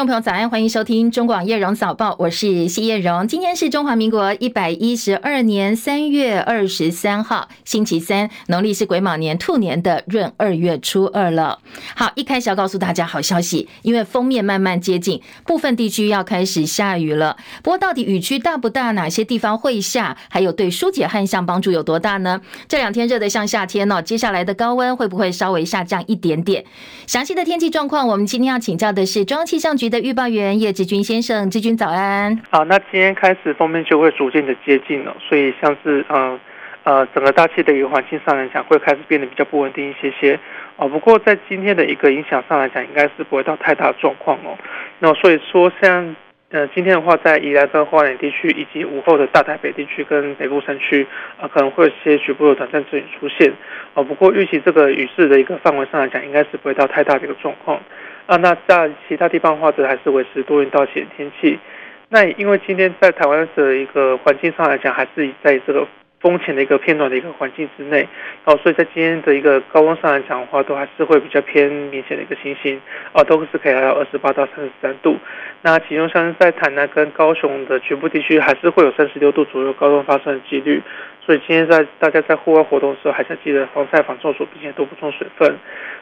[0.00, 3.28] 听众朋友早安，欢迎收听中广叶荣早报，我是谢叶荣。
[3.28, 11.58] 今天是中华民国一百一十二年三月二十三号，星期三，农历是癸卯年兔年的闰二月初二了。
[11.94, 17.36] 好，一开始要告诉大家好消息，因为封面慢慢接近，部分地区要开始下雨了。
[17.62, 18.92] 不过到底雨区大不大？
[18.92, 20.16] 哪些地方会下？
[20.30, 22.40] 还有对疏解旱象帮助有多大呢？
[22.66, 26.64] 这两天热得像夏天哦，接下来的高温会不会稍微下降一点点？
[27.06, 32.40] 详细的天气状况，我们今天要请教的是中央气象局的预报员叶志军先生，志军早安。
[32.48, 36.40] 好，那今天开始封面就会逐渐的接近了，所以像是呃
[36.84, 40.38] 呃整个大气的一个环境上来讲，会开始变得比较不稳定一些些
[40.76, 40.88] 哦。
[40.88, 44.56] 不过在今天的一个影响上来讲，应该是不会到太大状况哦。
[45.00, 46.14] 那所以说像
[46.50, 51.04] 呃今天的话，在宜兰跟花莲地区，以及午后的大台北地区跟北部山区
[51.40, 53.52] 啊，可能会有些局部的短暂阵雨出现
[53.94, 54.04] 哦。
[54.04, 57.80] 不过预期这个雨势的一个范围上来讲，应该是不会到太大的一个状况。
[58.30, 61.58] 啊，那在其他地方的话，则还是维持多云到晴天气。
[62.10, 65.84] 那因为今天在台湾的一个环境上来讲，还是在这个
[66.20, 68.06] 风前的一个偏暖的一个环境之内，
[68.44, 72.80] 哦，所以在今天的一个高温上来讲的话，都还是会比较偏明显的一个情形，
[73.14, 75.16] 哦，都是可以来到二十八到三十三度。
[75.62, 80.80] 那其中像是在台南跟高雄的局部地区，还是会有三十六度左右高温发生的几率。
[81.26, 85.56] 所以今天在大家在户外活动的时候，还是要记得防晒、防中暑，并且多补充水分。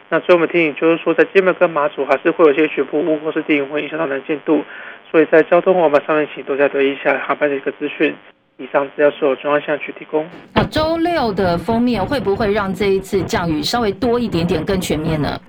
[0.09, 4.63] 那所以我们提醒就是说，在金门跟马祖还是会有些局部雾或是低云会影响到能见度，
[5.11, 8.15] 所以在交通网板上面请多加留意一下航班的一个资讯。
[8.57, 10.27] 以上资料是由中央气象局提供。
[10.53, 15.39] 那周六的封面会不会让这一次降雨稍微多一点点，更全面呢？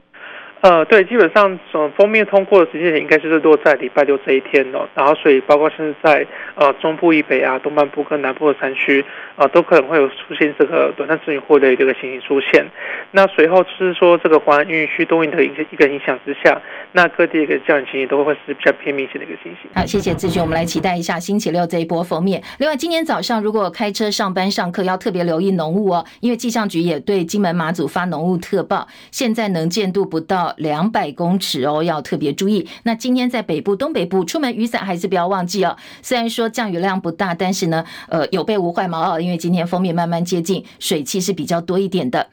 [0.63, 4.87] 呃，对，基本上从封面通过的时间点应该就是落在礼拜六这一天哦。
[4.95, 9.01] 然后，所以包括现在呃中部以北啊、东半部跟南部的山区
[9.37, 12.65] 啊、呃，都可能会有出现这个短暂阵雨或的这个情形出现。
[13.13, 16.61] 那随后就是说，这个华南云区东移的一个一个影响之下，
[16.93, 19.71] 那各地一个降雨情形都会是比较偏明显的一个情形。
[19.75, 22.43] 好，谢谢志军，我们来期待一下星期六这一波封面。
[22.59, 32.67] 另外，今天早上如果开车上班上课，要特别留意浓雾哦，因为气象局也对金门马祖发浓雾特报，现在能见度不到两百公尺哦，要特别注意。
[32.83, 35.77] 那今天在北部、东北部出门雨伞还是不要忘记哦。
[36.03, 42.29] 虽然说降雨量不大，但是呢，呃，有备无患嘛哦，因为今天锋面慢慢接近，水汽是比较多一点的。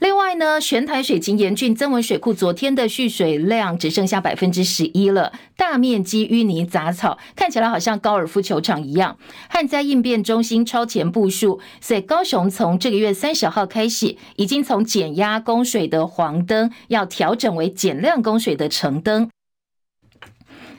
[0.00, 9.18] 另外呢，玄台水情严峻，增文水库昨天的蓄水量只剩下百分之十一了，大面积淤泥杂草，看起来好像高尔夫球场一样。
[9.50, 19.28] 旱灾应变中心超前部署，所以高雄从这个月三十号开始，已经从减压供水的黄灯要调整为减量供水的橙灯。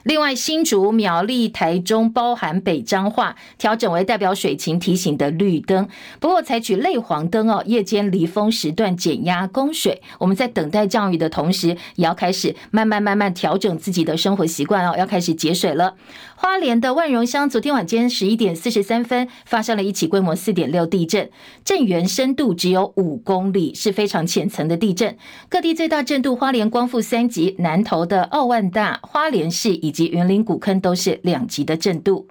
[0.04, 5.88] 另外，新竹、苗栗、台中，包含北彰化，调整为代表水情提醒的绿灯。
[6.18, 10.02] 不过，采取类黄灯哦，夜间离峰时段减压供水。
[10.18, 15.94] 我们在等待降雨的同时，也要开始慢慢慢慢调整自己的生活习惯哦，要开始节水了。
[16.34, 21.30] 花莲的万荣乡昨天晚间十一点四十三分发生了一起规模四点六地震，
[21.64, 25.16] 震源深度只有五公里，是非常浅层的地震。
[25.48, 32.26] 各地最大震度，花莲光复三级，南投的奥万大、花莲市以及园林古坑都是两级的震度。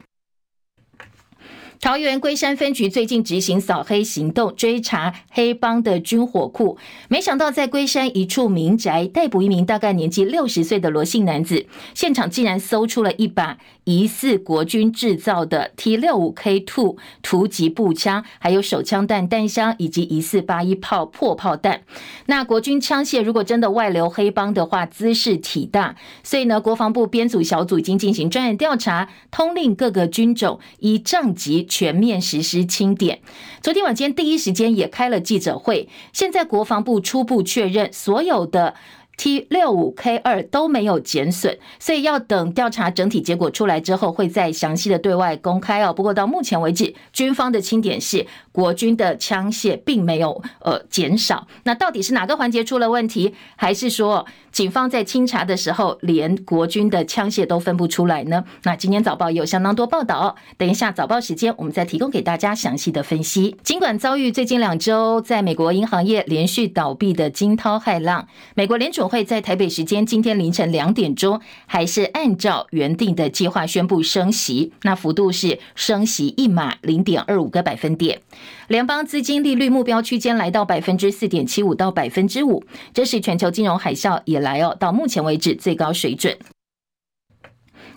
[1.82, 6.78] 桃园龟山分局最近执行扫黑行动，追查黑帮的军火库，
[7.08, 11.66] 没想到在龟山一处民宅逮捕一名大概年纪六十岁的罗姓男子，
[11.96, 21.82] 现场竟然搜出了一把疑似国军制造的 T 六五 K Two 突击步枪，还有手枪弹弹箱以及疑似八一炮破炮弹。
[22.28, 31.68] 那国军枪械如果真的外流黑帮的话，姿势体大，所以呢，国防部编组小组已经进行专案调查，通令各个军种依杖级。
[31.72, 33.22] 全面实施清点。
[33.62, 35.88] 昨天晚间第一时间也开了记者会。
[36.12, 38.76] 现在国防部初步确认，所有的
[39.16, 45.94] T 六五 K 二都没有减损，所以要等调查整体结果出来之后，会再详细的对外公开哦。
[45.94, 51.48] 不过到目前为止，军方的清点是国军的枪械并没有呃减少。
[51.64, 54.26] 那到底是哪个环节出了问题，还是说？
[54.52, 58.44] 警方在清查的时候，连国军的枪械都分不出来呢。
[58.64, 63.56] 那今天早报有相当多报道，等一下早报时间，我们再提供给大家详细的分析。
[63.64, 78.20] 尽管遭遇最近两周在美国银行业连续倒闭的惊涛骇浪，美国联准会在台北时间今天凌晨两点钟，还是按照原定的计划宣布升息，那幅度是升息一码零点二五个百分点。
[78.68, 82.64] 联邦资金利率目标区间来到百分之四点七五到百分之五，
[82.94, 86.38] 这是全球金融海啸以来哦到目前为止最高水准。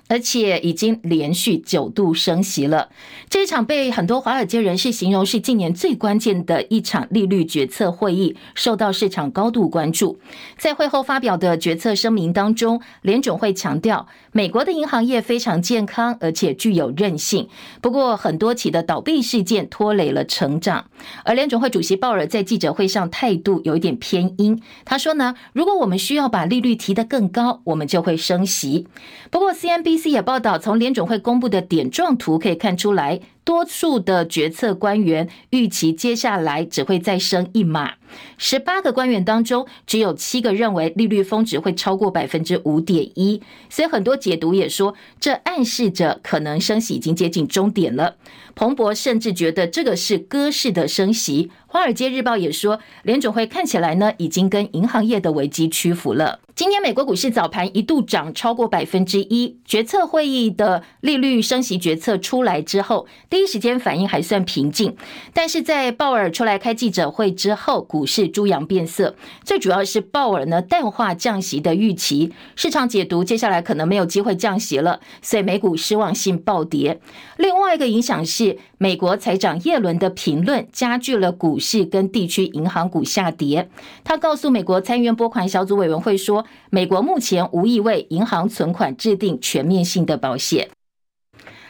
[0.09, 2.91] 而且已经连续九度升息了。
[3.29, 10.19] 这一场被很多华尔街人士形容是今年最关键的一场利率决策会议，受到市场高度关注。
[10.57, 17.49] 在会后发表的决策声明当中，联总会强调，美国的银行业非常健康，而且具有韧性。
[17.81, 20.87] 不过，很多起的倒闭事件拖累了成长。
[21.25, 28.87] 而联总会主席鲍尔在记者会上态度有一点偏阴，他说呢，如果我们需要把利率提得更高，我们就会升息。
[29.31, 33.21] 不过，CNB，CNBC 也报道，从联准会公布的点状图可以看出来。
[33.45, 37.95] 多数的决策官员预期接下来只会再升一码，
[38.39, 48.17] 十八个官员当中只有七个认为利率峰值会超过百分之五点一，所以很多解读也说，这暗示着可能升息已经接近终点了。
[48.55, 51.51] 彭博甚至觉得这个是鸽式的升息。
[51.67, 56.39] 华尔街日报也说，联准会看起来呢已经跟银行业的危机屈服了。
[56.55, 64.97] 今天美国股市早盘一度涨超过百分之一，决策会议的利率升息决策出来之后，第一时间反应还算平静。
[65.33, 77.01] 但是在鲍尔出来开记者会之后，股市猪羊变色，最主要是鲍尔呢淡化降息的预期，市场解读接下来可能没有机会降息了，所以美股失望性暴跌。
[77.37, 83.69] 另外一个影响是美国财长耶伦的评论加剧了股市跟地区银行股下跌。
[84.05, 86.45] 他告诉美国参议院拨款小组委员会说。
[86.71, 90.69] 美国目前无意为银行存款制定全面性的保险。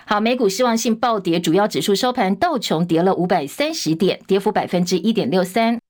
[0.07, 5.81] 好，美股失望性暴跌，主要指数收盘，道琼跌了五百三十点，跌幅百分之一点六三，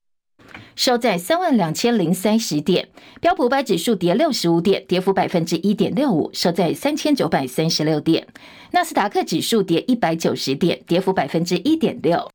[0.76, 2.88] 收在三万两千零三十点。
[3.20, 8.28] 标普五百指数跌六十五点，跌幅百分之一点六五，收在三千九百三十六点。
[8.70, 12.30] 纳斯达克指数跌一百九十点，跌幅百分之一点六。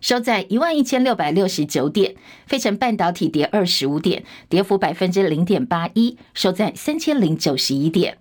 [0.00, 2.14] 收在一万一千六百六十九点，
[2.46, 8.16] 费城半导体跌二十五点，跌幅百分之零点八一，收在三千零九十一点。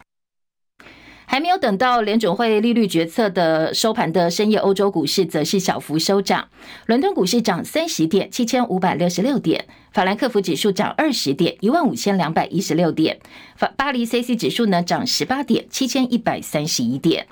[1.31, 6.49] 还没有等到联准会利率决策的收盘的深夜，欧洲股市则是小幅收涨。
[6.87, 9.61] 伦敦股市涨三十点，七千五百六十六点；
[9.93, 13.17] 法兰克福指数涨二十点，一万五千两百一十六点；
[13.55, 17.27] 法巴黎 c c 指数呢涨十八点，七千一百三十一点。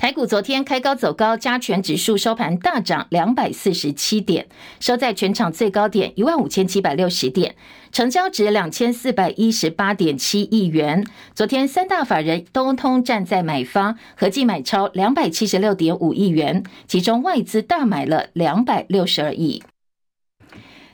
[0.00, 4.46] 台股昨天开高走高，加权指数收盘大涨两百四十七点，
[4.78, 7.56] 收在全场最高点一万五千七百六十点，
[7.90, 11.04] 成交值两千四百一十八点七亿元。
[11.34, 19.64] 昨天三大法人都通站在买方，合计买超两百七十六点五亿元，其中外资大买了两百六十二亿。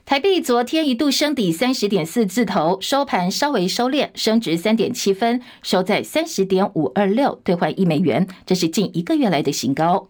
[0.07, 10.09] 台币昨天一度升抵三十点四字头，收盘稍微收敛，升值三点七分，收在三十点五二六兑换一美元，这是近一个月来的新高。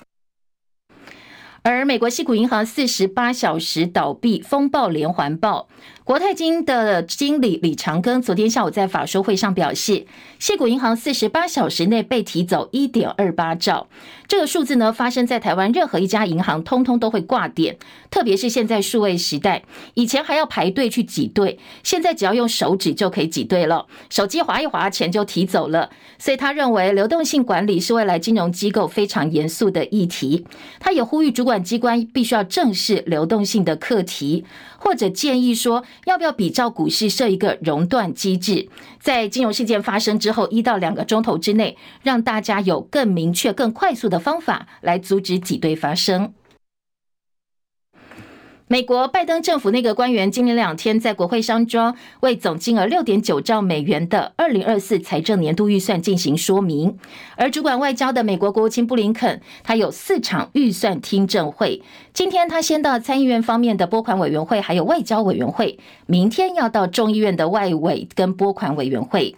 [1.67, 5.67] 而美国西谷银行四十八小时倒闭风暴连环爆。
[6.05, 10.05] 国泰金的经理李长庚昨天下午在法说会上表示，
[10.39, 13.89] 矽谷银行四十八小时内被提走一点二八兆，
[14.29, 17.79] 这个数字呢，发生在台湾任何一家银行，通通都会挂点。
[18.11, 19.63] 特别是现在数位时代，
[19.95, 25.89] 以前还要排队去挤兑，现在只要用手指就可以挤兑了，手机划一划，钱就提走了。
[26.19, 30.47] 所以他认为流动性管理是未来金融机构非常严肃的议题。
[30.79, 34.45] 他也呼吁主管机关必须要正视流动性的课题。
[34.79, 38.69] 或者建议说，要不要比照股市设一个熔断机制，
[39.01, 46.35] 在金融事件发生之后一到两个钟头之内，让大家有更明确、更快速的方法来阻止挤兑发生。
[48.67, 56.97] 美国拜登政府那个官员今年两天在国会山庄为总金额六点九兆美元的二零二四财政年度预算进行说明，
[57.37, 61.83] 而主管外交的美国国务卿布林肯，他有四场预算听证会。
[62.15, 69.37] 今天他先到参议院方面的拨款委员会，还有外交委员会，明天要到众议院的外委跟拨款委员会。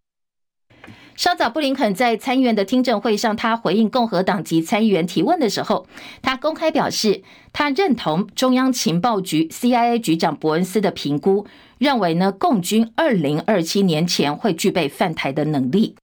[1.17, 5.87] 稍早，布林肯在参议院的听证会上，他回应共和党籍参议员提问的时候，
[6.21, 7.23] 他公开表示，
[7.55, 11.47] 他认同中央情报局 CIA 局长伯恩斯的评估，
[11.79, 15.97] 认为呢，共军二零二七年前会具备犯台的能力。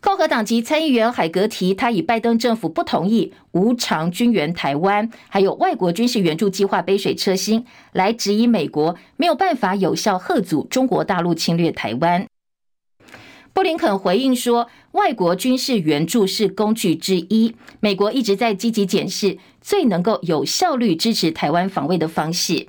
[0.00, 12.24] 共和党籍参议员海格提，他以拜登政府不同意无偿军援台湾，还有外国军事援助计划杯水车薪，来质疑美国没有办法有效吓阻中国大陆侵略台湾。
[13.60, 22.68] 布林肯回应说：“外国军事援助是工具之一，美国一直在积极检视最能够有效率支持台湾防卫的方式。”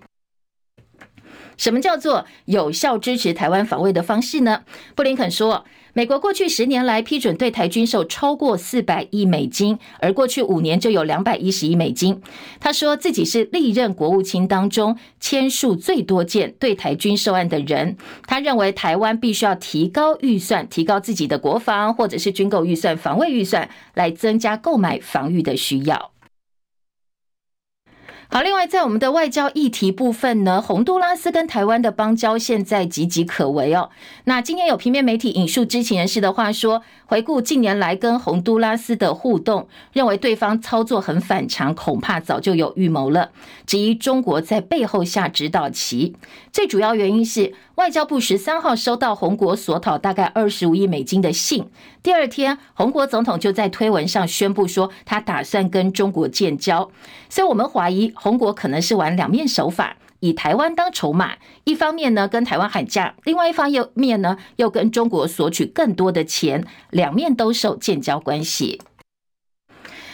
[1.55, 4.63] 什么叫做有效支持台湾防卫的方式呢？
[4.93, 12.21] 布林肯说，美国过去十年来批准对台军售超过四百亿美金，而过去五年就有两百一十亿美金。
[12.60, 17.98] 他说自己是历任国务卿当中签署最多件对台军售案的人。
[18.25, 26.11] 他认为台湾必须要提高预算，提高自己的国防或者是军购预算、防卫预算，来增加购买防御的需要。
[28.33, 33.89] 好，另外在我们的外交议题部分呢，洪都拉斯跟台湾的邦交现在岌岌可危哦。
[34.23, 43.31] 那今天有平面媒体引述知情人士的话说，回顾近年来跟洪都拉斯的互动，认为对方操作很反常，恐怕早就有预谋了，
[43.65, 46.15] 质疑中国在背后下指导棋。
[46.53, 51.65] 最主要原因是外交部十三号收到洪国索讨大概二十五亿美金的信，
[52.01, 56.89] 第二天洪国总统就在推文上宣布说他打算跟中国建交，
[57.27, 68.80] 所以我们怀疑洪国可能是玩两面手法，以台湾当筹码，一方面呢跟台湾喊价，另外一方面呢又跟中国索取更多的钱，两面都受建交关系。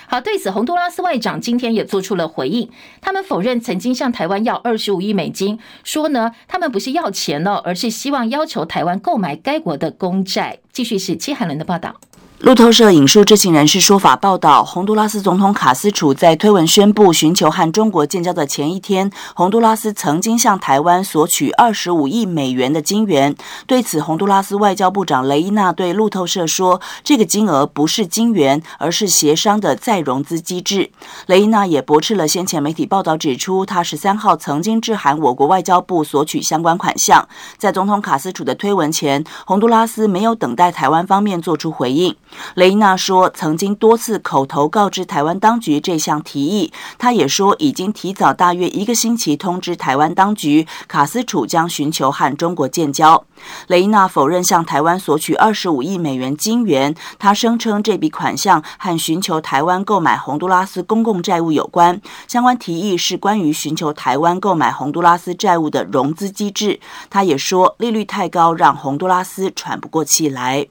[0.08, 2.70] 好，对此，洪都拉斯外长今天也做出了回应。
[3.02, 10.60] 他们否认曾经向台湾要二十五亿美金，说呢，他们不是要钱了，而是希望要求台湾购买该国的公债。
[10.72, 12.00] 继续是戚海伦的报道。
[12.42, 23.36] 路透社引述知情人士说法报道，洪都拉斯总统卡斯楚在推文宣布寻求和中国建交的前一天，洪都拉斯曾经向台湾索取二十五亿美元的金元。
[23.66, 30.92] 对此，洪都拉斯外交部长雷伊娜对路透社说：“这个金额不是金元，而是协商的再融资机制。”
[31.26, 37.28] 雷伊娜也驳斥了先前媒体报道指出，他十三号曾经致函我国外交部索取相关款项。
[37.58, 42.16] 在总统卡斯楚的推文前，洪都拉斯没有等待台湾方面做出回应。
[42.56, 46.72] 雷伊娜说，曾经多次口头告知台湾当局这项提议。
[46.98, 53.24] 他也说，已经提早大约一个星期通知台湾当局，卡斯楚将寻求和中国建交。
[53.68, 62.00] 雷伊娜否认向台湾索取二十五亿美元金援，他声称这笔款项和寻求台湾购买洪都拉斯公共债务有关。
[62.28, 66.80] 相关提议是关于寻求台湾购买洪都拉斯债务的融资机制。
[67.10, 70.68] 他也说，利率太高，让洪都拉斯喘不过气来。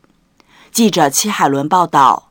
[0.76, 2.25] 记者齐海伦报道。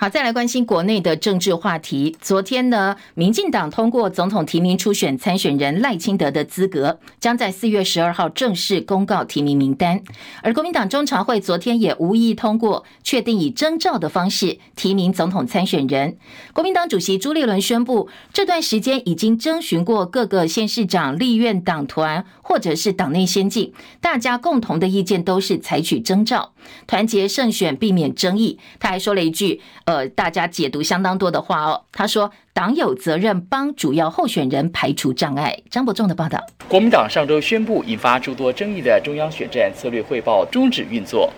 [0.00, 2.16] 好，再来关心国内的政治话题。
[2.22, 10.00] 昨天呢，民进党通过总统提名初选参选人赖清德的资格，将在四月十二号正式公告提名名单。
[10.42, 16.16] 而国民党中常会昨天也无意通过，确定以征召的方式提名总统参选人。
[16.54, 26.54] 国民党主席朱立伦宣布，这段时间已经征询过各个县市长、立院党团或者是党内先进，大家共同的意见都是采取征召，
[26.86, 28.58] 团结胜选，避免争议。
[28.78, 29.60] 他还说了一句。
[29.90, 31.82] 呃，大家解读相当多的话哦。
[31.90, 35.58] 他说，党有责任帮主要候选人排除障碍。
[35.68, 36.40] 张伯仲的报道。
[36.68, 41.28] 国民党上周宣布引发诸多争议的中央选战策略汇报终止运作。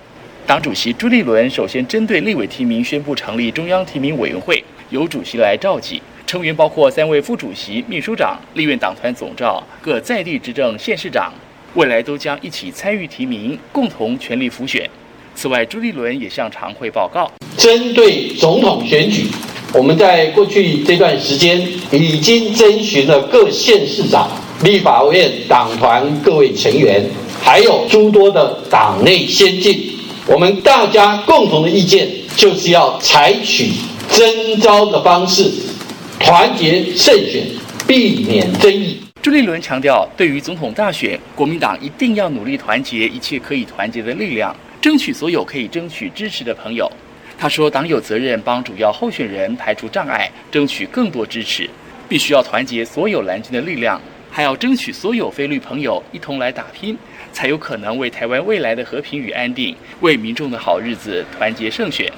[0.46, 11.32] 党主席朱立伦首先针对立委提名宣布成立中央提名委员会，由主席来召集，成员包括三位副主席、秘书长、立院党团总召、各在地执政县市长，
[11.72, 14.86] 未来都将一起参与提名，共同全力辅选。
[15.42, 19.26] 此外，朱立伦也向常会报告，针对总统选举，
[19.74, 24.30] 我们在过去这段时间已经征询了各县市长、
[24.62, 27.04] 立法院党团各位成员，
[27.42, 33.72] 还有诸多的党内先进，我们大家共同的意见就是要采取
[34.08, 35.50] 征召的方式，
[36.20, 37.44] 团结胜选，
[37.84, 38.98] 避免争议。
[39.20, 44.54] 朱立伦强调，对于总统大选，国民党一定要努力团结一切可以团结的力量。
[44.82, 46.90] 争取所有可以争取支持的朋友，
[47.38, 51.70] 他说：“党有责任帮主要候选人排除障碍，争取更多支持，
[52.08, 56.98] 必须要团结所有蓝军的力量，还要争取所有非绿朋友一同来打拼，
[57.32, 62.12] 才有可能为台湾未来的和平与安定，为民众的好日子团结胜选。”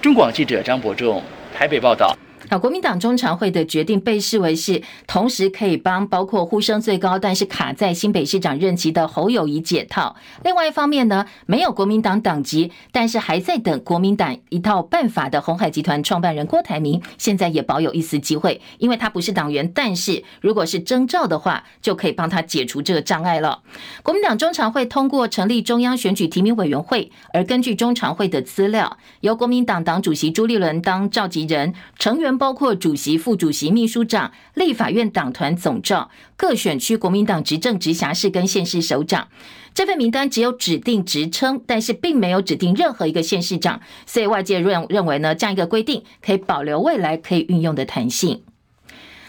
[0.00, 1.22] 中广记者张伯仲
[1.54, 2.16] 台北报道。
[2.50, 10.16] 好，国民党中常会的决定被视为是同时可以帮包括呼声最高但是卡在新北市长任期的侯友宜解套。
[10.42, 23.62] 另外一方面呢，没有国民党党籍，但是还在等国民党一套办法的鸿海集团创办人郭台铭，现在也保有一丝机会，因为他不是党员，但是如果是征召的话，就可以帮他解除这个障碍了。
[24.02, 32.39] 国民党中常会通过成立中央选举提名委员会，而根据中常会的资料，由国民党党主席朱立伦当召集人，成员。
[32.40, 39.28] 包括主席、副主席、秘书长、立法院党团总召、各选区国民党执政直辖市跟县市首长，
[39.74, 48.42] 这份名单只有指定职称，但是并没有指定任何一个县市长，所以外界认认为呢，这样一个规定可以保留未来可以运用的弹性。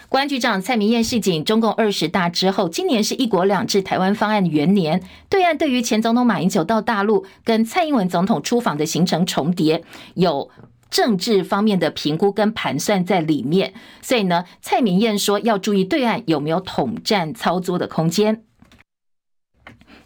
[0.08, 10.50] 国安局长蔡明彦示警，中共二十大之后，今年是一国两制台湾方案元年，对岸对于前总统马英九到大陆跟蔡英文总统出访的行程重叠，有
[10.92, 13.72] 政治方面的评估跟盘算在里面，
[14.02, 18.44] 所以呢，蔡明燕说要注意对岸有没有统战操作的空间。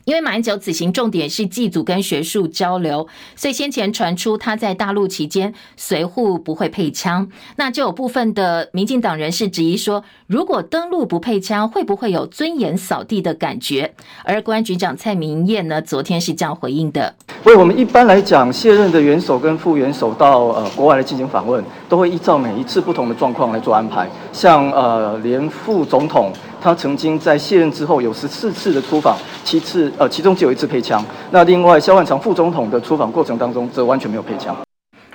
[0.07, 13.95] 因为马英九此行重点是祭祖跟学术交流，所以先前传出他在大陆期间随扈不会配枪，那就有部分的民进党人士质疑说，如果登陆不配枪，会不会有尊严扫地的感觉？
[14.23, 26.33] 而公安局长蔡明彦呢，昨天是这样回应的：，为我们一般来讲，卸任的元首跟副元首到呃国外来进行访问，都会依照每一次不同的状况来做安排，像呃连副总统。
[26.61, 31.05] 他曾经在卸任之后有十四次的出访，七次呃，其中只有一次配枪。
[31.31, 34.57] 那另外，萧万长副总统的出访过程当中，则完全没有配枪。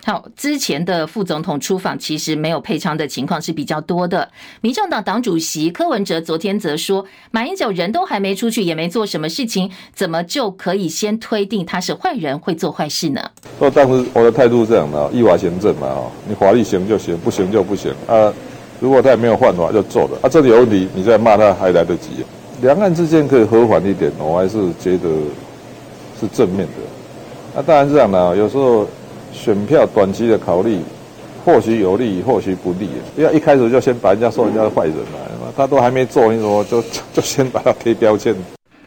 [0.04, 4.28] 好，之前的副总统出访其实没有配枪的情况是比较多的。
[4.62, 13.22] 民众党党主席柯文哲昨天则说，马英九人都还没出去，也没做什么事情，怎么就可以先推定他是坏人，会做坏事呢？
[13.60, 15.88] 说当时我的态度是这样的，依法行政嘛，
[16.28, 18.34] 你法律行就行，不行就不行啊。
[18.82, 20.28] 如果他也没有换的话，就做了啊！
[20.28, 22.26] 这里有问题，你再骂他还来得及。
[22.64, 25.08] 两岸之间可以和缓一点，我还是觉得
[26.20, 26.74] 是正面的。
[27.56, 28.88] 那当然这样啦，有时候
[29.32, 30.80] 选票短期的考虑，
[31.46, 32.90] 或许有利，或许不利。
[33.16, 36.82] 不要一开始就先把人家说人家是坏人嘛，他都还没做，你说就
[37.14, 38.36] 就先把他贴标签。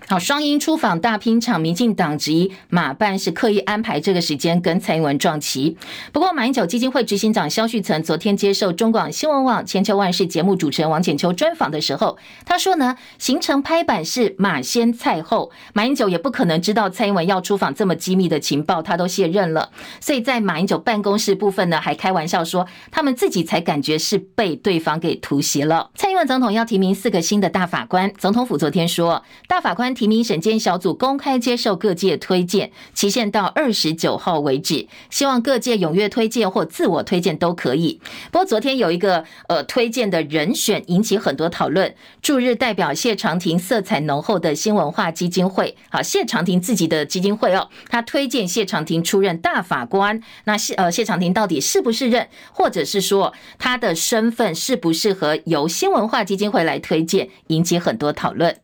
[0.06, 5.78] 好，双英出访大拼场，民进党籍马办是刻意安排这个时间跟蔡英文撞期。
[6.12, 19.70] 不过，马英九基金会执行长萧旭岑昨天接受中广新闻网千秋万世节目主持人王浅秋专访的时候，他说呢，行程拍板是马先蔡后，马英九也不可能知道蔡英文要出访这么机密的情报，他都卸任了。
[20.00, 25.90] 所以在马英九办公室部分呢，还开玩笑说，他们自己才感觉是被对方给突袭了。
[25.94, 29.93] 蔡英文总统要提名四个新的大法官，总统府昨天说，大法官。
[29.94, 34.88] 提名审监小组公开接受各界推荐，期限到二十九号为止。
[35.08, 38.00] 希望各界踊跃推荐或自我推荐都可以。
[38.32, 41.94] 不过昨天有一个呃推荐的人选引起很多讨论。
[42.20, 50.20] 驻日代表谢长廷色彩浓厚的新文化基金会，好，谢长廷自己的基金会哦，他推荐谢长廷出任大法官。
[50.44, 58.56] 那谢呃谢长廷到底适不适任，或者是说他的身份适不适合由新文化基金会来推荐，引起很多讨论。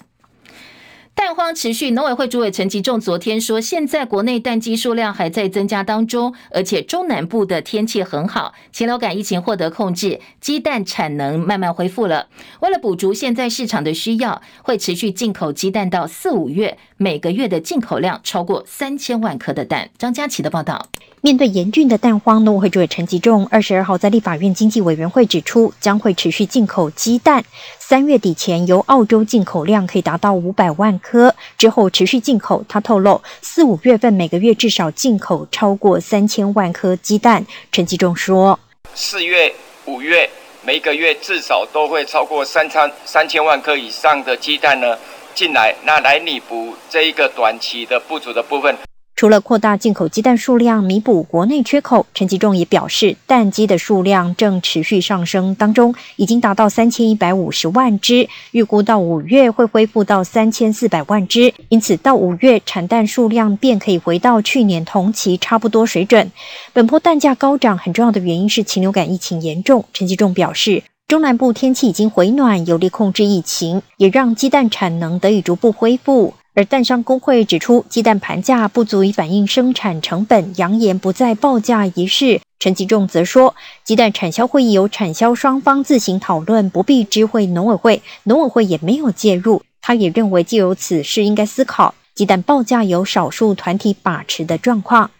[1.14, 12.28] 蛋荒持续，农委会主委陈吉仲昨天说，现在国内蛋鸡数量还在增加当中，而且中南部的天气很好，禽流感疫情获得控制，鸡蛋产能慢慢恢复了。
[12.60, 19.90] 为了补足现在市场的需要，会持续进口鸡蛋到四五月，每个月的进口量超过三千万颗的蛋。
[19.98, 20.86] 张佳琪的报道。
[21.22, 27.44] 面对严峻的蛋荒，农委会主委陈吉仲二十二号在立法院经济委员会指出，将会持续进口鸡蛋。
[27.78, 32.64] 三月底前由澳洲进口量可以达到五百万颗，之后持续进口。
[32.66, 37.44] 他透露，四五月份每个月至少进口超过三千万颗鸡蛋。
[37.70, 38.58] 陈吉仲说，
[38.94, 39.54] 四月、
[39.84, 40.30] 五月
[40.64, 44.96] 每个月至少都会超过三千三千万颗以上的鸡蛋呢
[45.34, 48.74] 进来，那来弥补这一个短期的不足的部分。
[49.20, 66.32] 除了扩大进口鸡蛋数量，弥补国内缺口，陈吉仲也表示，蛋鸡的数量正持续上升当中，已经达到三千一百五十万只，预估到五月会恢复到三千四百万只，因此到五月产蛋数量便可以回到去年同期差不多水准。
[66.72, 69.84] 本波蛋价高涨，很重要的原因是禽流感疫情严重。
[69.92, 76.32] 陈吉仲表示，中南部天气已经回暖，有力控制疫情，也让鸡蛋产能得以逐步恢复。
[76.54, 82.40] 而蛋商工会指出，鸡蛋盘价不足以反映生产成本，扬言不再报价一事。
[82.58, 89.62] 陈吉仲则说，鸡蛋产销会议由产销双方自行讨论，不必知会农委会，农委会也没有介入。
[89.80, 95.10] 他也认为，既有此事应该思考鸡蛋报价由少数团体把持的状况。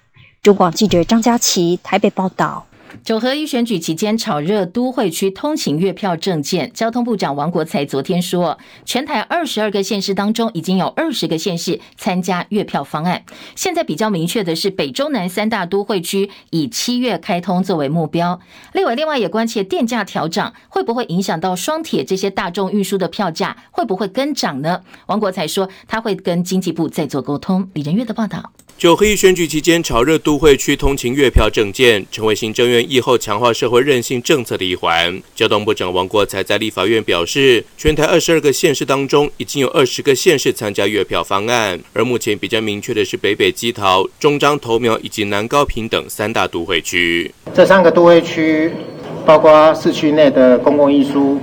[0.42, 2.66] 中广记者张佳琪台北报道。
[3.02, 13.24] 九合一选举期间炒热都会区通勤月票证件，交通部长王国材昨天说，全台二十二个县市当中，已经有二十个县市参加月票方案。
[13.56, 18.38] 现在比较明确的是，北中南三大都会区以七月开通作为目标。
[18.74, 24.82] 立委另外也关切电价调涨会不会影响到双铁这些大众运输的票价，会不会跟涨呢？
[25.06, 27.68] 王国材说，他会跟经济部再做沟通。
[27.72, 28.52] 李仁月的报道。
[28.78, 35.20] 九合一选举期间炒热都会区通勤月票政见，成为行政院疫后强化社会韧性政策的一环。
[35.34, 47.30] 交通部长王国材在立法院表示，全台二十二个县市当中，已经有二十个县市参加月票方案，而目前比较明确的是北北基桃、中彰投苗以及南高屏等三大都会区。
[47.52, 48.72] 这三个都会区，
[49.26, 51.38] 包括市区内的公共运输，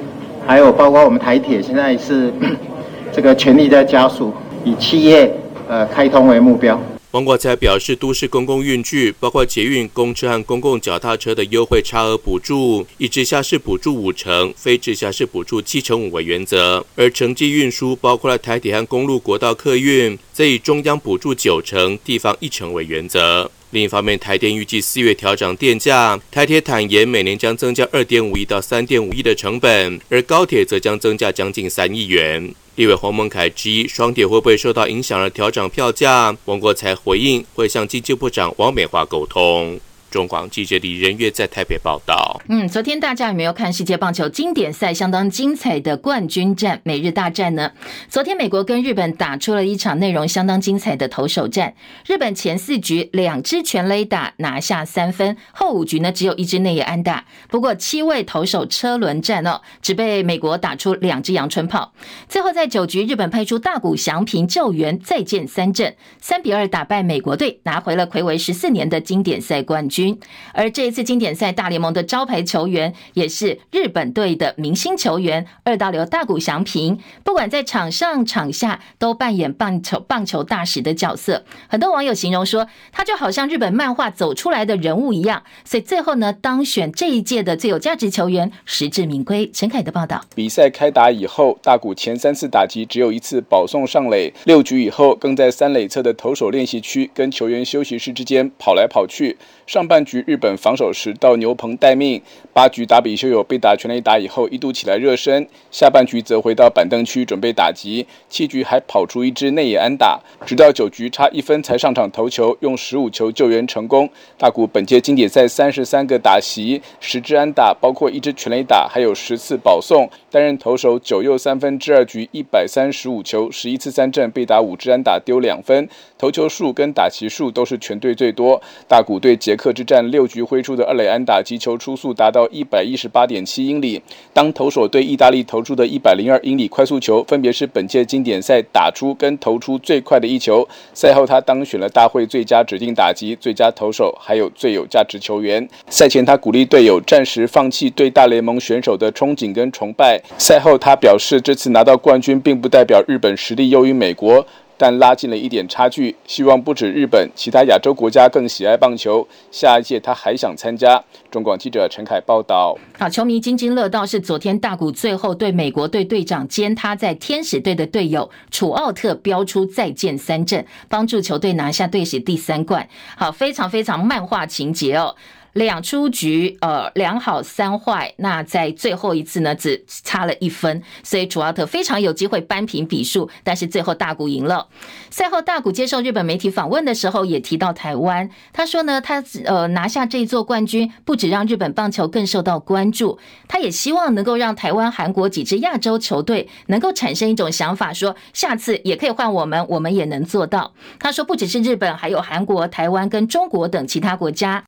[0.45, 2.33] 还有包括我们台铁现在是
[3.13, 4.33] 这个全力在加速，
[4.65, 5.31] 以企业
[5.67, 6.81] 呃开通为目标。
[7.17, 23.49] 王国才表示，都市公共运具包括捷运、公车和公共脚踏车的优惠差额补助，以直辖市补助五成，非直辖市补助七成五为原则；而城际运输包括了台铁和公路国道客运，则以中央补助九成，地方一成为原则。
[23.71, 32.53] 另一方面，台电预计四月调涨电价，台铁坦言每年将增加二点五亿到三点五亿的成本，而高铁则将增加将近三亿元。
[32.77, 36.37] 立委黄孟凯质疑双铁会不会受到影响而调整票价？
[36.45, 39.79] 王国才回应会向经济部长王美华沟通。
[40.09, 42.41] 中广记者李仁月在台北报道。
[42.47, 47.71] 嗯，昨天大家有没有看世界棒球经典赛相当精彩的冠军战——美日大战呢？
[48.09, 51.73] 昨天美国跟日本打出了一场内容相当精彩的投手战。
[52.05, 57.25] 日本前四局两支全垒打拿下三分，后五局呢只有一支内野安打。
[57.49, 61.93] 不过七位投手车轮战哦，只被美国打出两支阳春炮。
[62.29, 69.96] 最后在九局，日本派出大谷翔平救援，再见三振，三比二打败美国队，拿回了睽违十四年的经典赛冠军。
[69.97, 70.19] 军，
[70.53, 81.43] 而这一次经典赛大联盟的招牌球员，也是日本队的明星球员二刀流大谷翔平，不管在场上场下都扮演棒球棒球大使的角色。
[81.67, 85.41] 很多网友形容说，他就好像日本漫画走出来的人物一样。
[85.65, 89.49] 所以最后呢，当选这一届的最有价值球员，实至名归。
[89.51, 90.23] 陈凯的报道。
[90.35, 99.37] 比赛开打以后，大谷前三次打击只有一次保送上垒，六局以后更在三垒侧的投手练习区跟球员休息室之间跑来跑去。
[99.67, 102.21] 上半局日本防守时到牛棚待命，
[102.53, 114.09] 八局打比修友被打全垒打以后一度起来热身，下半局则回到板凳区准备打击，七局还跑出一支内野安打，直到九局差一分才上场投球，用十五球救援成功。
[114.37, 128.61] 大谷本届经典赛三十三个打席，十支安打，包括一支全垒打，还有十次保送，担任投手九又三分之二局一百三十五球，十一次三振，被打五支安打丢两分，投球数跟打席数都是全队最多。
[128.87, 134.01] 大谷对捷克之战六局挥出的二垒安打击球初速达到一百一十八点七英里，
[134.33, 140.67] 当投手对意大利投出的一百零二英里快速球，分别是本届经典赛打出跟投出最快的一球。
[140.93, 145.67] 赛后他当选了大会最佳指定打击、最佳投手，还有最有价值球员。
[145.89, 150.19] 赛前他鼓励队友暂时放弃对大联盟选手的憧憬跟崇拜。
[150.37, 154.45] 赛后他表示，这次拿到冠军并不代表日本实力优于美国。
[154.77, 159.27] 但拉近了一点差距，希望不止日本，其他亚洲国家更喜爱棒球。
[159.51, 161.03] 下一届他还想参加。
[161.31, 162.77] 中广记者陈凯报道。
[162.97, 172.87] 好，球迷津津乐道是昨天大谷最后对美国队队长兼他在天使队的队友楚奥特飙出再见三振，帮助球队拿下队史第三冠。
[173.15, 175.15] 好，非常非常漫画情节哦。
[175.57, 178.13] 两出局，呃，两好三坏。
[178.17, 183.27] 那在最后一次呢，只差了一分，所以楚奥特非常有机会扳平比数。
[183.43, 184.67] 但是最后大谷赢了。
[185.09, 188.29] 赛后，大谷接受日本媒体访问的时候，也提到台湾。
[188.53, 193.17] 他说呢，他呃拿下这一座冠军，不止让日本棒球更受到关注，
[193.47, 200.73] 他也希望能够让台湾、韩国几支亚洲球队能够产生一种想法，说下次也可以换我们，我们也能做到。
[200.99, 204.63] 他说，不只是日本，还有韩国、台湾跟中国等其他国家。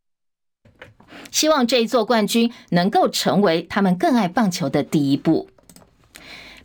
[1.32, 5.50] 希望这一座冠军能够成为他们更爱棒球的第一步。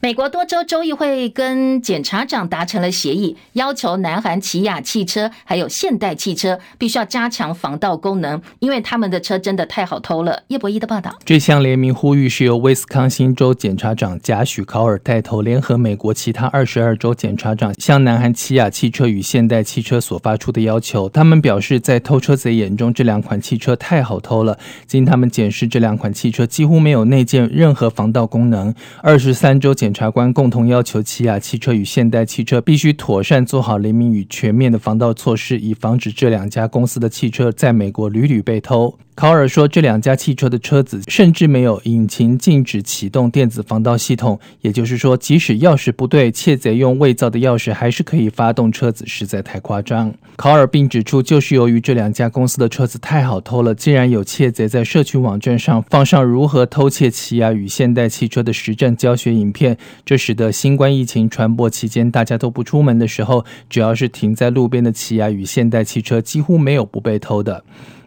[0.05, 10.43] 美国多州州议会跟检察长达成了协议，要求南韩起亚汽车还有现代汽车必须要加强防盗功能，因为他们的车真的太好偷了。
[10.49, 21.09] 叶博弈的报道，这项联名呼吁是由威斯康星州检察长贾许考尔带头，联合美国其他二十二州检察长向南韩起亚汽车与现代汽车所发出的要求。
[21.09, 24.59] 他们表示，在偷车贼眼中，这两款汽车太好偷了。
[24.87, 28.75] 经他们检视，这两款汽车几乎没有内建任何防盗功能。
[29.01, 38.99] 二十三州检检察官共同要求起亚汽车与现代汽车必须妥善做好雷明与全面的防盗措施，以防止这两家公司的汽车在美国屡屡被偷。
[39.17, 50.13] 考尔说，这两家汽车的车子甚至没有引擎禁止启动电子防盗系统，也就是说，即使钥匙不对，窃贼用伪造的钥匙还是可以发动车子，实在太夸张。
[50.35, 67.63] 考尔并指出，就是由于这两家公司的车子太好偷了，竟然有窃贼在社群网站上放上如何偷窃起亚与现代汽车的实战教学影片，这使得新冠疫情传播期间大家都不出门的时候，只要是停在路边的起亚与现代汽车，几乎没有不被偷的。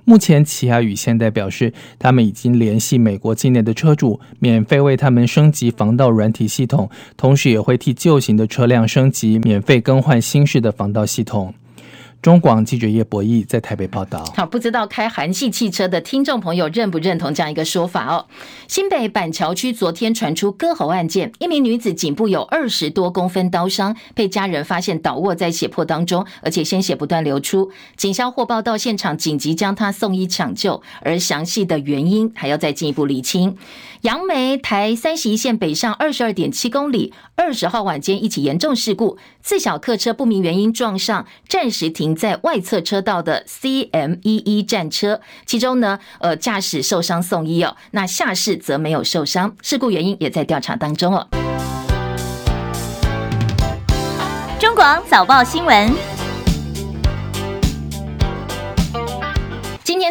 [0.10, 11.54] 目前，起亚与现代表示，他们已经联系美国境内的车主，免费为他们升级防盗软体系统，同时也会替旧型的车辆升级，免费更换新式的防盗系统。
[12.22, 14.24] 中广记者叶博弈在台北报道。
[14.36, 18.26] 好，不知道开韩系汽车的听众朋友认不认同这样一个说法哦？
[18.68, 27.72] 新北板桥区昨天传出割喉案件，一名女子颈部有二十多公分刀伤，被家人发现倒卧在血泊当中，而且鲜血不断流出。
[27.96, 33.56] 警消获报到现场，紧急将她送医抢救，而详细的原因还要再进一步厘清。
[34.02, 51.28] 杨梅台三十一线北上二十二点七公里，二十号晚间一起严重事故，自小客车不明原因撞上暂时停在外侧车道的 CME 一战车，其中呢，呃，驾驶受伤送医哦，那下士则没有受伤，事故原因也在调查当中哦。
[54.60, 56.17] 中广早报新闻。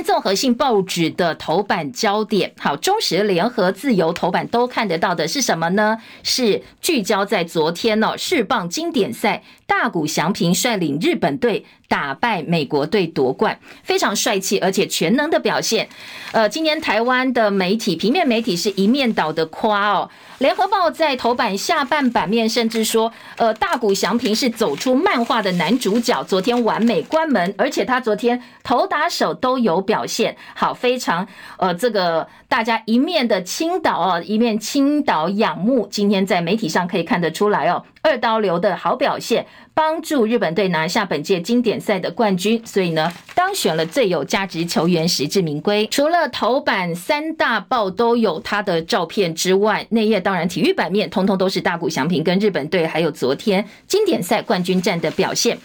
[0.02, 5.98] 综合性报纸的头版焦点，好，中时、联合、自由头版都看得到的是什么呢？
[6.22, 15.88] 是聚焦在昨天哦，世棒经典赛，大谷翔平率领日本队打败美国队夺冠，非常帅气而且全能的表现。
[16.32, 20.10] 呃，今年台湾的媒体平面媒体是一面倒的夸哦。
[20.38, 35.86] 联合报在头版下半版面甚至说，呃，大谷翔平是走出漫画的男主角，昨天完美关门，而且他昨天投打手都有表现，好，非常呃，这个大家一面的倾倒哦，一面倾倒仰慕。
[35.90, 39.46] 今天在媒体上可以看得出来哦，二刀流的好表现。
[39.72, 45.86] 帮助日本队拿下本届经典赛的冠军，所以呢，当选了最有价值球员，实至名归。
[45.88, 55.58] 除了头版三大报都有他的照片之外，内页当然体育版面通通都是大谷翔平跟日本队，还有昨天经典赛冠军战的表现。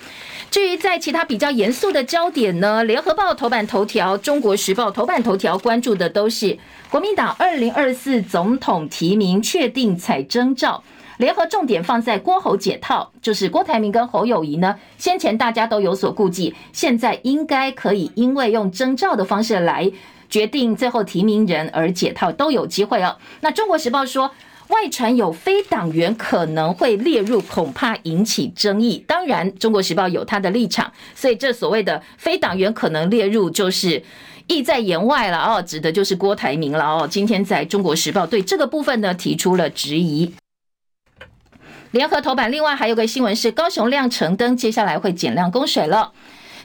[0.52, 6.60] 至于在其他比较严肃的焦点呢，联合报头版头条、中国时报头版头条关注的都是
[6.90, 10.84] 国民党二零二四总统提名确定采征召。
[11.20, 19.90] 联合重点放在郭侯解套，就是郭台铭跟侯友谊呢，先前大家都有所顾忌，现在应该可以因为用征召的方式来
[20.30, 23.16] 决定最后提名人而解套都有机会哦。
[23.40, 24.32] 那中国时报说，
[24.72, 29.04] 外传有非党员可能会列入，恐怕引起争议。
[29.08, 34.02] 当然，中国时报有他的立场，所以这所谓的非党员可能列入，就是
[34.48, 37.08] 意在言外了哦，指的就是郭台铭了哦。
[37.08, 40.34] 今天在中国时报对这个部分呢提出了质疑。
[41.92, 46.14] 联合头版，另外还有个新闻是高雄亮橙灯，接下来会减量供水了。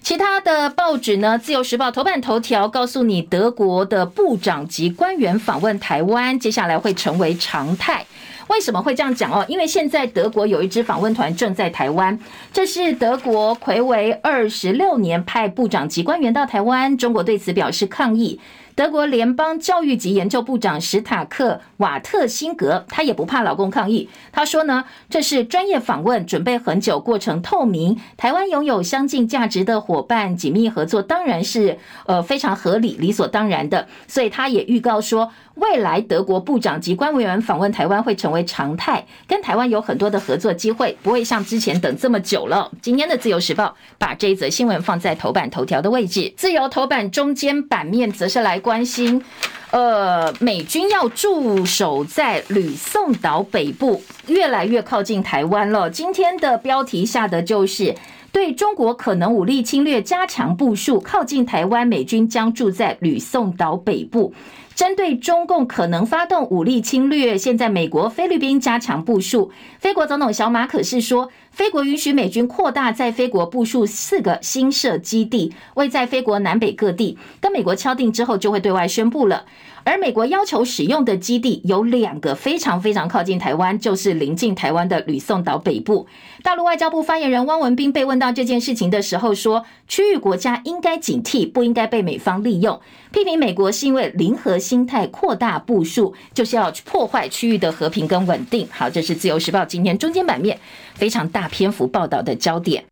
[0.06, 1.36] 其他的报纸呢？
[1.36, 8.06] 自由时报头版头条告诉你，德国的部长级官员访问台湾，接下来会成为常态。
[8.46, 9.44] 为什么会这样讲哦？
[9.48, 12.16] 因为现在德国有一支访问团正在台湾，
[12.52, 18.38] 这是德国睽违二十六年派部长级官员到台湾，中国对此表示抗议。
[18.76, 24.10] 德国联邦教育及研究部长史塔克瓦特辛格，他也不怕老公抗议。
[24.30, 27.98] 他说呢，这是专业访问，准备很久，过程透明。
[28.18, 33.88] 台湾拥有相近价值的伙伴，紧密合作当然是呃非常合理、理所当然的。
[34.06, 42.70] 所以他也预告说，未来德国部长及官员访问台湾会成为常态，跟台湾有很多的合作机会，不会像之前等这么久了。
[42.82, 48.56] 今天的自由时报把这一则新闻放在头版头条的位置，自由头版中间版面则是来。
[48.66, 49.22] 关心，
[49.70, 55.88] 呃，美军要驻守在吕宋岛北部，越来越靠近台湾了。
[55.88, 57.94] 今天的标题下的就是
[58.32, 64.34] 对中国可能武力侵略加强部署，靠近台湾，美军将驻在吕宋岛北部。
[64.76, 69.50] 针对中共可能发动武力侵略，现在美国、菲律宾加强部署。
[69.78, 77.16] 菲国总统小马可是说，菲国允许美军扩大在菲国部署四个新设基地，位在菲国南北各地。
[77.40, 79.46] 跟美国敲定之后，就会对外宣布了。
[79.82, 86.06] 而美国要求使用的基地有两个，非常非常靠近台湾，就是临近台湾的吕宋岛北部。
[86.42, 92.78] 大陆外交部发言人汪文斌被问到这件事情的时候说，区域国家应该警惕，不应该被美方利用，
[93.12, 98.68] 批评美国是因为零和心态扩大部署，就是要破坏区域的和平跟稳定。
[98.70, 100.58] 好，这是自由时报今天中间版面
[100.96, 102.87] 非常大篇幅报道的焦点。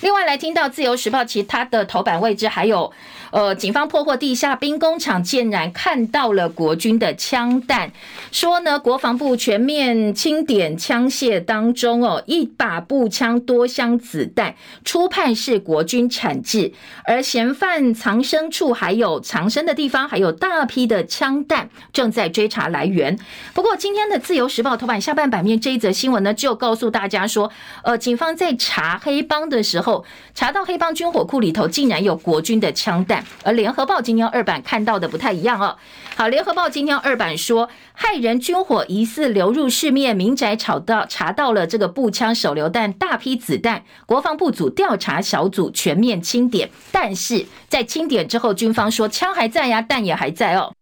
[0.00, 2.92] 另外来听到自由时报其他的头版位置还有。
[3.30, 7.92] 呃，警方破获地下兵工厂，竟然看到了国军的枪弹。
[8.32, 16.72] 说呢，国防部全面清点枪械当中，哦，一把步枪，多箱子弹，初判是国军产制。
[17.04, 23.18] 而嫌犯藏身处，还有藏身的地方，还有大批的枪弹，正在追查来源。
[23.52, 29.87] 不过，今天的自由时报头版下半版面这一则新闻呢，就告诉大家说，呃，警方在查黑帮的时候。
[29.88, 33.24] 后，查到黑帮军火库里头竟然有国军的枪弹。
[33.42, 35.78] 而联合报今天二版看到的不太一样哦。
[36.14, 50.74] 好，联合报今天二版说，骇人军火疑似流入市面，民宅查到查到了这个步枪、手榴弹、大批子弹，国防部组调查小组全面清点，但是在清点之后，军方说枪还在呀，弹也还在哦。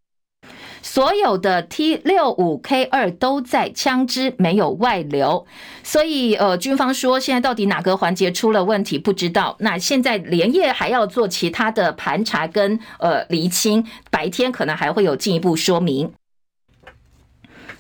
[0.87, 5.45] 所有的 T 六五 K 二都在，枪支没有外流，
[5.83, 9.57] 所以呃，军方说现在到底哪个环节出了问题不知道。
[9.59, 16.13] 那现在连夜还要做其他的盘查跟呃厘清，白天可能还会有进一步说明。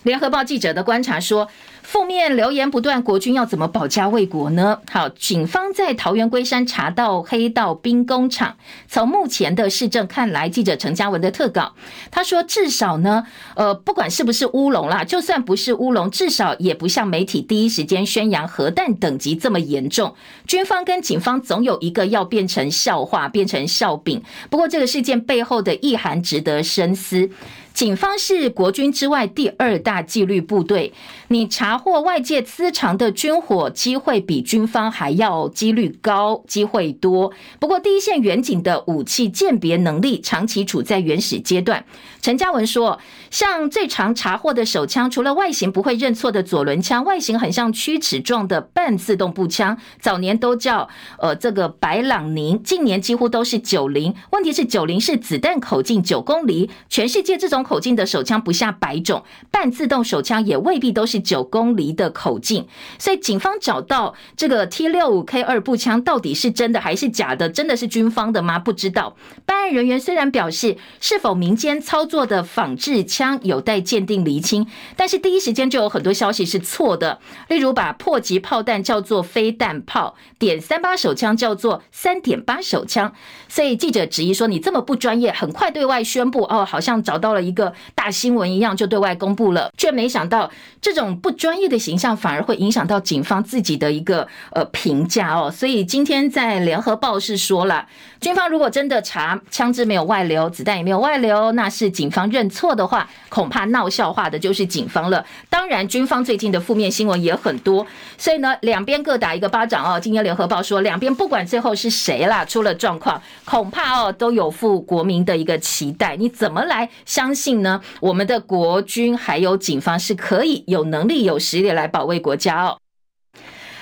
[0.02, 1.48] 联合报记者的观察说。
[1.86, 4.80] 负面留言不断，国军要怎么保家卫国呢？
[4.90, 8.56] 好，警方在桃园龟山查到黑道兵工厂。
[8.88, 11.74] 从目前的事证看来，记者陈嘉文的特稿，
[12.10, 20.12] 他说至少呢，呃，不管是不是乌龙啦，就算不是乌龙，至少也不像媒体第一时间宣扬核弹等级这么严重。
[20.44, 24.20] 军方跟警方总有一个要变成笑话，变成笑柄。
[24.50, 27.30] 不过这个事件背后的意涵值得深思。
[27.76, 30.94] 警方是国军之外第二大纪律部队，
[31.28, 37.30] 你查获外界私藏的军火机会比军方还要几率高，机会多。
[37.60, 41.84] 不过第一线远警的武器鉴别能力长期处在原始阶段。
[42.22, 42.98] 陈嘉文说，
[43.30, 54.14] 像最常查获的手枪，除了外形不会认错的左轮枪，外形很像曲尺状的半自动步枪，早年都叫呃这个白朗宁，近年几乎都是九零。
[54.30, 57.66] 问题是九零是子弹口径九公厘，全世界这种。
[57.66, 67.48] 口径的手枪不下百种，半自动手枪也未必都是九公厘的口径，所以警方找到这个 T 六五 K 二步枪到底是真的还是假的？
[67.48, 68.60] 真的是军方的吗？
[68.60, 69.16] 不知道。
[69.44, 83.14] 办案人员虽然表示是否民间操作的仿制枪有待鉴定厘清，但是第一时间就有很多消息是错的，例如把迫击炮弹叫做飞弹炮，点三八手枪叫做三点八手枪，
[83.48, 90.50] 所以记者质疑说，你这么不专业，很快对外宣布哦，好像找到了一个大新闻一样就对外公布了，却没想到
[90.82, 95.50] 这种不专业的形象反而会影响到警方自己的一个呃评价哦。
[95.50, 97.86] 所以今天在联合报是说了，
[98.20, 105.26] 军方如果真的查枪支没有外流，子弹也没有外流，那是警方认错的话，恐怕闹笑话的就是警方了。
[105.50, 107.84] 当然，军方最近的负面新闻也很多，
[108.16, 109.98] 所以呢，两边各打一个巴掌哦。
[109.98, 116.14] 今天联合报说，两边不管最后是谁啦，出了状况，恐怕哦都有负国民的一个期待。
[116.16, 117.56] 你怎么来相信？
[117.62, 122.76] 呢，我们的国军还有警方是可以有能力、有实力来保卫国家哦。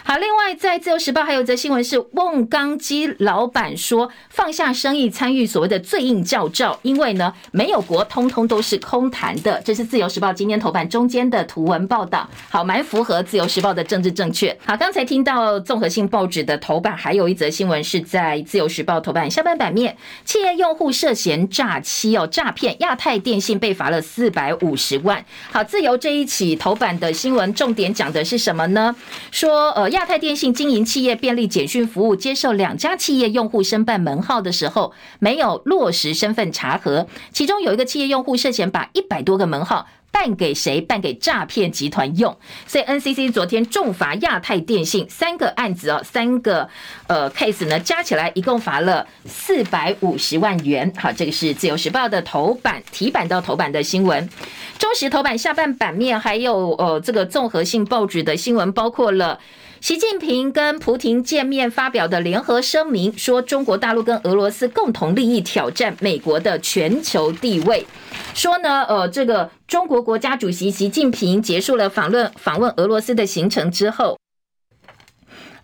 [0.07, 9.63] 好，另外在自由时报还有则新闻是，瓮缸机老板说放下生意参与所谓的最硬教照，因为呢没有国，通通都是空谈的。
[9.65, 14.55] 这是自由时报今天头版中间的图文报道，好，蛮符合自由时报的政治正确。
[14.67, 25.25] 好，刚才听到综合性报纸的头版，还有一则新闻是在自由时报头版下半版面，企业用户涉嫌诈欺哦，诈骗，亚太电信被罚了四百五十万。
[25.51, 28.95] 好，自由这一起头版的新闻重点讲的是什么呢？
[29.31, 29.94] 说呃。
[29.95, 39.87] 亚太电信经营企业便利简讯服务，接受两家企业用户申办门号的时候，没有落实身份查核，其中有一个企业用户涉嫌把一百多个门号。
[40.15, 40.81] 办给谁？
[40.81, 42.37] 办给诈骗集团用。
[42.69, 46.69] 所以 NCC 昨天重罚亚太电信三个案子哦，三个
[47.09, 50.93] 呃 case 呢，加起来一共罚了四百五十万元。
[50.97, 54.31] 好，这个是自由时报的头版提版到头版的新闻。
[54.79, 59.41] 中时头版下半版面还有呃这个综合性报纸的新闻，包括了。
[59.85, 67.87] 习近平跟普廷见面发表的联合声明，说中国大陆跟俄罗斯共同利益挑战美国的全球地位。
[68.33, 74.17] 说呢，呃，这个中国国家主席习近平结束了访问访问俄罗斯的行程之后。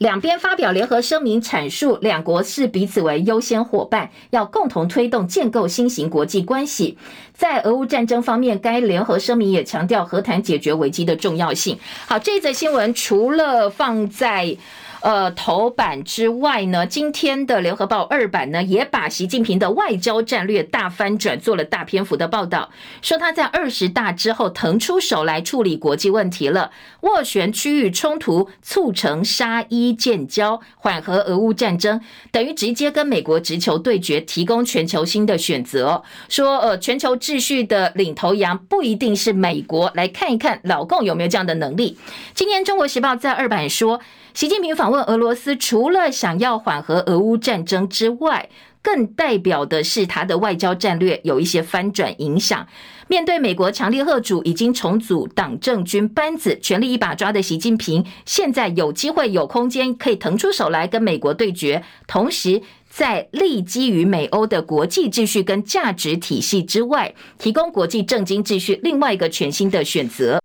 [0.00, 6.96] 两边发表联合声明，阐述两国视彼此为优先伙伴，要共同推动建构新型国际关系。
[7.34, 11.78] 在俄乌战争方面，该联合声明也强调和谈解决危机的重要性。
[12.06, 14.56] 好，这则新闻除了放在。
[15.02, 31.98] 呃，头版之外呢，今天的联合报二版呢，也把习近平的外交战略大翻转做了大篇幅的报道，说他在二十大之后腾出手来处理国际问题了，斡旋区域冲突，促成沙伊建交，缓和俄乌战争，
[32.30, 36.02] 等于直接跟美国直球对决，提供全球新的选择。
[36.28, 41.96] 说呃，全球秩序的领头羊不一定是美国，来看一看老共有没有这样的能力。
[42.34, 44.00] 今天中国时报在二版说。
[44.32, 48.48] 习近平访问俄罗斯，除了想要缓和俄乌战争之外，
[48.80, 52.66] 更代表的是他的外交战略有一些翻转影响。
[53.08, 70.39] 面对美国强力贺主，已经重组党政军班子，全力一把抓的习近平，现在有机会、有空间可以腾出手来跟美国对决，同时在立基于美欧的国际秩序跟价值体系之外，提供国际政经秩序另外一个全新的选择。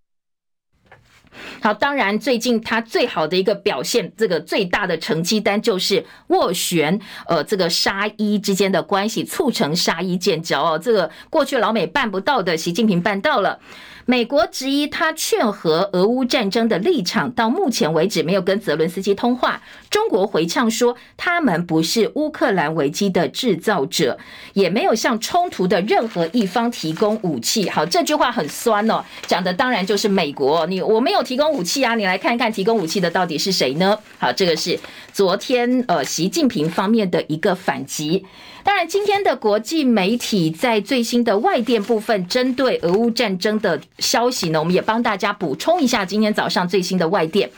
[1.60, 13.58] 好，当然，最近他最好的一个表现，这个最大的成绩单就是斡旋，呃，这个沙伊之间的关系，促成沙伊建交哦，这个过去老美办不到的，习近平办到了。
[14.08, 19.60] 美国质疑他劝和俄乌战争的立场，到目前为止没有跟泽伦斯基通话。
[19.90, 24.16] 中国回呛说，他们不是乌克兰危机的制造者，
[24.52, 27.68] 也没有向冲突的任何一方提供武器。
[27.68, 30.64] 好，这句话很酸哦，讲的当然就是美国。
[30.66, 33.98] 你我没有提供武器啊，你来看看提供武器的到底是谁呢？
[34.18, 34.78] 好，这个是
[35.12, 38.24] 昨天呃习近平方面的一个反击。
[38.66, 47.48] 当然，今天的国际媒体在最新的外电部分，针对俄乌战争的消息呢，我们也帮大家补充一下今天早上最新的外电。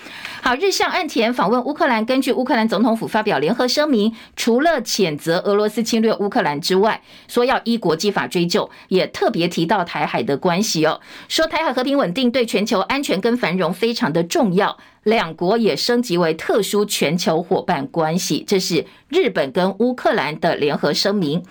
[0.43, 14.77] 好，日相岸田访问乌克兰，根据乌克兰总统府发表联合声明，除了谴责俄罗斯侵略乌克兰之外，说要依国际法追究，也特别提到台海的关系哦，说台海和平稳定对全球安全跟繁荣非常的重要。
[15.09, 21.43] 两国也升级为特殊全球伙伴关系，这是日本跟乌克兰的联合声明。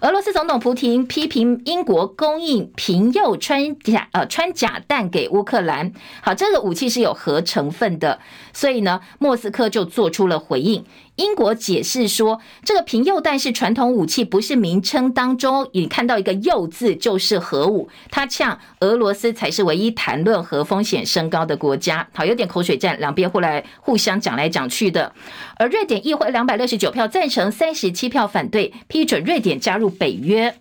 [0.00, 8.18] 俄罗斯总统普京批评英国供应平铀穿甲呃穿甲弹给乌克兰，好，这个武器是有核成分的，
[8.52, 10.84] 所以呢，莫斯科就做出了回应。
[11.16, 17.88] 英国解释说，这个平右弹是传统武器，不是名称当中你看到一个“右”字就是核武。
[18.10, 22.08] 他呛俄罗斯才是唯一谈论核风险升高的国家。
[22.12, 25.12] 好，有点口水战，两边互来互相讲来讲去的。
[25.56, 30.56] 而瑞典议会两百六十九票赞成，三十七票反对，批准瑞典加入北约。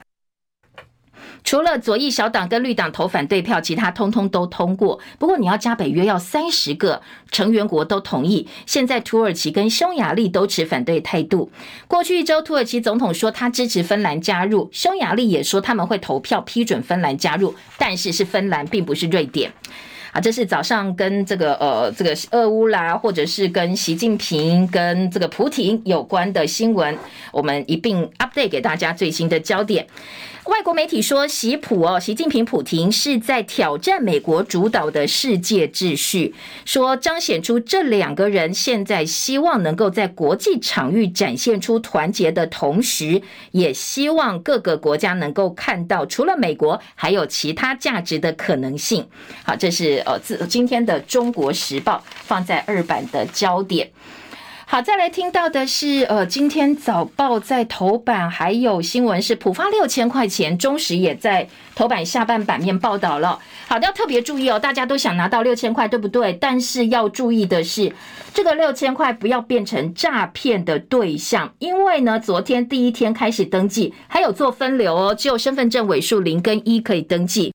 [1.44, 5.00] 除了左翼小党跟绿党投反对票，其他通通都通过。
[5.20, 8.48] 不过你要加北约，要三十个成员国都同意。
[8.66, 11.52] 现在土耳其跟匈牙利都持反对态度。
[11.88, 19.52] 过去一周，土耳其总统说他支持芬兰加入，匈牙利也说他们会投票批准芬兰加入，但是是芬兰，并不是瑞典。
[20.14, 26.96] 啊，这是早上跟这个呃这个俄乌啦，或者是跟习近平跟这个普廷有关的新闻，
[27.32, 29.88] 我们一并 update 给大家最新的焦点。
[30.46, 36.36] 外国媒体说，习普哦，习近平普亭是在挑战美国主导的世界秩序，
[36.66, 43.22] 说彰显出这两个人现在希望能够在国际场域展现出团结的同时，
[43.52, 49.08] 也希望各个国家能够看到除了美国还有其他价值的可能性。
[49.46, 53.90] 好，这是呃自今天的《中国时报》放在二版的焦点。
[54.74, 63.38] 好，再来听到的是，呃，今天早报在头版还有新闻是普发六千块钱，中时也在头版下半版面报道了。
[63.68, 66.34] 好的，要特别注意哦，大家都想拿到六千块，对不对？
[66.34, 67.94] 但是要注意的是，
[68.34, 77.54] 这个六千块不要变成诈骗的对象，因为呢，昨天第一天开始登记，还有做分流哦，只有身份证尾数零跟一可以登记。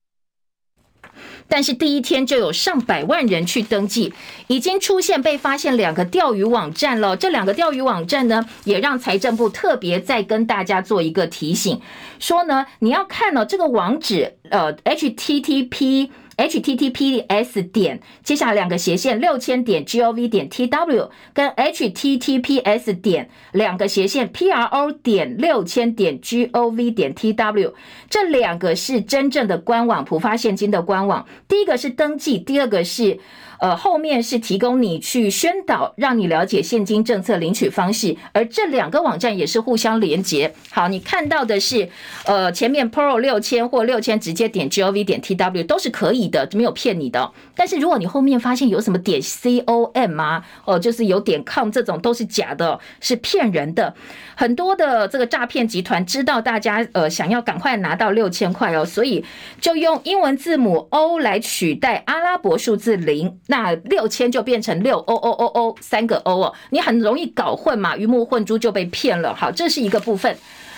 [1.49, 4.13] 但是第一天就有上百万人去登记，
[4.47, 7.17] 已经出现被发现两个钓鱼网站了。
[7.17, 11.81] 这两个钓鱼网站呢，也让财政部特别再跟大家做一个提醒，
[12.19, 16.09] 说呢，你要看到、这个网址，呃，http。
[16.39, 27.73] Https 点接下来两个斜线六千点 gov 点 tw 跟 https 点两个斜线 pro 点六千点 gov 点 tw
[28.09, 31.25] 这两个是真正的官网，浦发现金的官网。
[31.47, 33.19] 第一个是登记，第二个是。
[33.59, 40.53] 呃，后面是提供你去宣导，让你了解现金政策领取方式，而这两个网站也是互相连接。
[40.71, 41.89] 好，你看到的是，
[42.25, 47.31] 呃，前面 Pro 六千或六千直接点 gov 点 tw 都是可以的，没有骗你的。
[47.55, 53.93] 但是如果你后面发现有什么点 com 啊，哦，就是有点 com 这种都是假的，是骗人的。
[54.35, 59.25] 很多的这个诈骗集团知道大家呃想要赶快拿到六千块哦，所以
[59.59, 63.37] 就用英文字母 O 来取代阿拉伯数字零。
[63.49, 69.33] 那六千就变成六 O O O O 三个 O 哦，你很容易搞混嘛，鱼目混珠就被骗了。
[69.35, 70.37] 好，这是一个部分。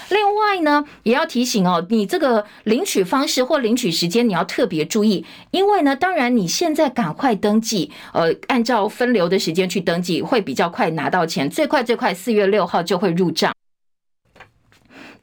[0.09, 13.53] 另外呢，也要提醒哦，你这个领取方式或领取时间你要特别注意，因为呢，当然你现在赶快登记，呃，按照分流的时间去登记会比较快拿到钱，最快最快四月六号就会入账。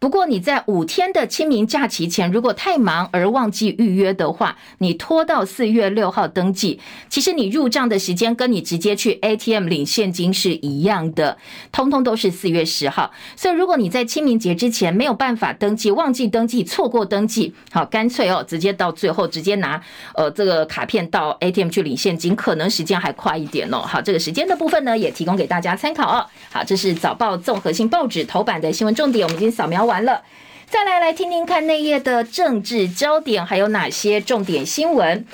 [0.01, 6.79] 不过你在五天的清明假期前，如果太忙而忘记预约的话，你拖到四月六号登记，
[7.09, 11.37] 其实你入账的时间跟你直接去 ATM 领现金是一样的，
[11.73, 13.11] 通通都是四月十号。
[13.35, 19.83] 所以如果你在清明节之前没有办法登记，忘记登记，错过登记，好，干脆哦，直接到最后直接拿
[20.15, 23.79] 呃这个卡片到 ATM 去领现金，可能时间还快一点哦。
[23.79, 26.25] 好，这个时间的部分呢，也提供给大家参考哦。
[26.53, 30.23] 好，这是早报综合性报纸头版的新闻重点，我们已经扫描完了。
[30.71, 35.25] 再来来听听看内页的政治焦点还有哪些重点新闻。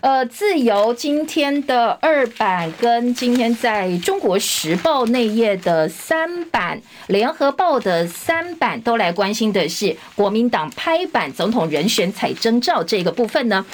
[0.00, 13.64] 呃，自由今天的二版跟今天在中国时报内页的三版，联合报的三版都来关心的是国民党拍板总统人选采征召这个部分呢。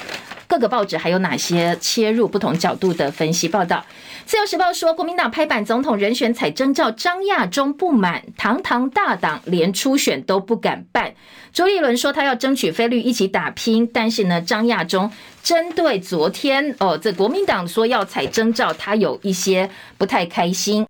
[0.47, 3.85] 各个报纸还有哪些切入不同角度的分析报道？
[4.25, 11.13] 自由时报说，国民党拍板总统人选采征召，张亚中不满，堂堂大党连初选都不敢办。
[11.51, 15.11] 朱立伦说他要争取非绿一起打拼，但是呢，张亚中
[15.43, 20.87] 针对昨天哦，这国民党说要采征召，他有一些不太开心。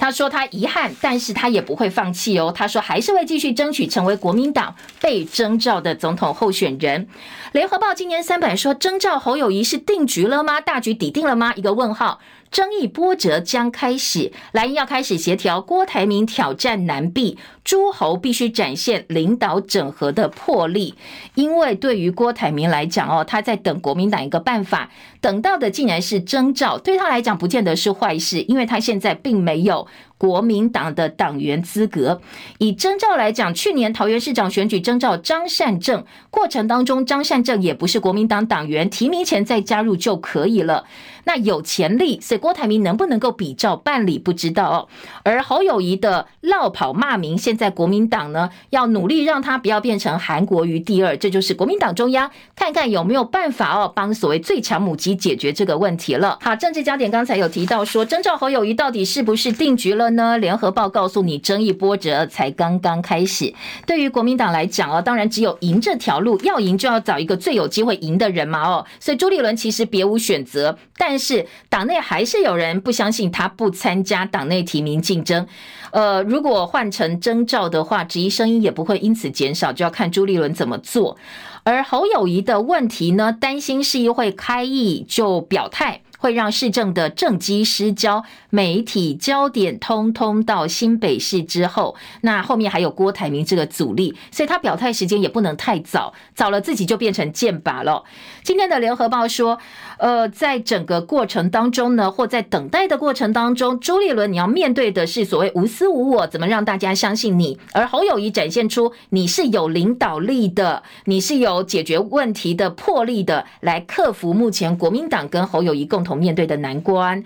[0.00, 2.50] 他说他遗憾，但是他也不会放弃哦。
[2.56, 7.06] 他说还是会继续争取成为国民党被征召的总统候选人。
[7.52, 10.58] 联合报今年三版说征召侯友谊是定局了吗？
[10.58, 11.52] 大局底定了吗？
[11.54, 12.18] 一个问号。
[12.50, 20.94] 争议波折将开始，蓝营要开始协调，郭台铭挑战南币，诸侯必须展现领导整合的魄力。
[21.34, 24.90] 因为对于郭台铭来讲哦，他在等国民党一个办法，
[25.20, 29.86] 等到的竟然是征兆，对他来讲不见得是坏事，因为他现在并没有。
[30.20, 32.20] 国民党的党员资格，
[32.58, 40.84] 以征召来讲，去年桃园市长选举征召张善政过程当中，张善政也不是国民党党员，提名前再加入就可以了。
[41.24, 44.88] 那有潜力，所以郭台铭能不能够比照办理不知道哦。
[45.22, 56.38] 而侯友宜的落跑骂名，现在国民党呢要努力让他不要变成韩国瑜第二，这就是国民党中央看看有没有办法哦，帮所谓最强母鸡解决这个问题了。
[56.42, 60.38] 好，政治焦点刚才有提到说，征召侯友谊到底是不是定局了呢？
[60.38, 63.52] 联合报告诉你，争议波折才刚刚开始。
[63.86, 68.86] 对于国民党来讲哦，当然只有赢这条路，要赢就要找一个最有机会赢的人嘛哦。
[68.98, 75.46] 所以朱立伦其实别无选择，但是党内还是有人不相信他不参加党内提名竞争。
[75.92, 81.16] 呃，如果换成征召的话，质疑声音也不会因此减少，就要看朱立伦怎么做。
[81.62, 86.00] 而侯友谊的问题呢，担心市议会开议就表态。
[86.20, 98.04] 会让市政的政绩失焦，媒体焦点通通到新北市之后，那后面还有郭台铭这个阻力，所以他表态时间也不能太早，早了自己就变成箭靶了。
[98.44, 99.58] 今天的联合报说，
[100.00, 107.58] 呃，在整个过程当中呢，或在等待的过程当中，朱立伦你要面对的是所谓无私无我，怎么让大家相信你？
[107.72, 117.22] 而侯友谊展现出你是有领导力的，你是有解决问题的魄力的，来克服目前国民党跟侯友谊共同面对的难关，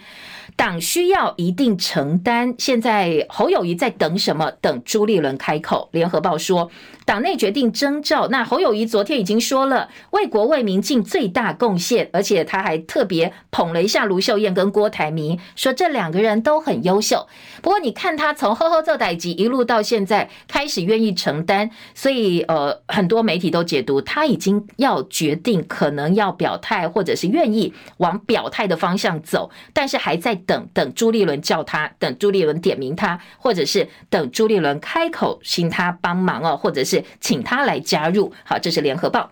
[0.57, 2.55] 党需要一定承担。
[2.59, 4.51] 现在侯友谊在等什么？
[4.61, 5.89] 等朱立伦开口。
[5.93, 6.71] 联合报说。
[7.07, 17.27] 党内决定征召，那侯友谊昨天已经说了，为国为民尽最大贡献，而且他还特别捧了一下卢秀燕跟郭台铭，说这两个人都很优秀。
[17.61, 37.05] 不过你看他从呵呵做代志一路到现在开始愿意承担，所以呃很多媒体都解读他已经要决定可能要表态，或者是愿意往表态的方向走，但是还在等等朱立伦叫他，等朱立伦点名他，或者是等朱立伦开口请他帮忙哦，或者是。
[37.21, 39.31] 请他来加入，好，这是联合报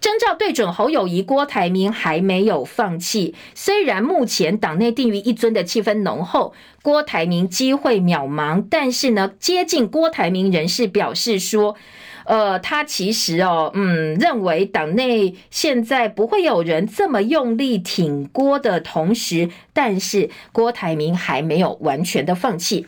[0.00, 3.34] 征兆对准侯友宜、郭台铭还没有放弃。
[3.54, 11.76] 虽然目前党内定于一尊的气氛浓厚，郭台铭机会渺茫，但是呢，接近郭台铭人士表示说，
[12.24, 22.86] 呃，他其实哦，嗯，认为党内现在不会有人这么用力挺郭的同时，但是郭台铭还没有完全的放弃。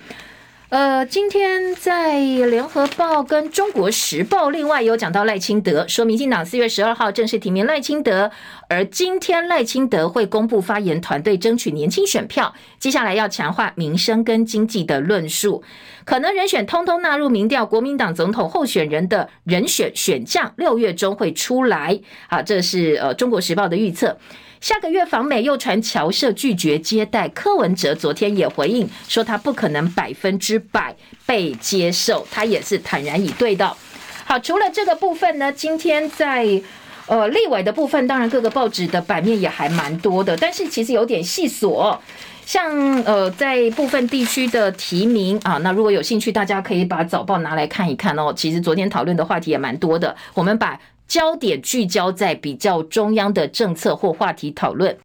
[0.71, 8.33] 呃，今天在联合报跟中国时报，另外有讲到赖清德，说民进党四月十二号正式提名赖清德，
[8.69, 15.63] 而今天赖清德会公布发言团队，争取年轻选票，接下来要强化民生跟经济的论述，
[16.05, 21.99] 可能人选通通纳入民调，国民党总统候选人的人选选将六月中会出来，
[22.29, 24.19] 好，这是呃中国时报的预测。
[24.61, 30.97] 下个月访美又传侨社拒绝接待，柯文哲昨天也回应说他不可能百分之百
[31.27, 33.77] 被接受，他也是坦然以对的。
[34.25, 36.63] 好，除了这个部分呢，今天在
[37.07, 41.99] 呃立委的部分，当然各个报纸的版面也还蛮多的，但是其实有点细琐。
[42.47, 42.71] 像
[43.05, 48.33] 呃，在部分地区的提名啊，那如果有兴趣，大家可以把早报拿来看一看哦。
[48.35, 50.79] 其实昨天讨论的话题也蛮多的，我们把
[51.09, 54.97] 焦点聚焦在比较中央的政策或话题讨论。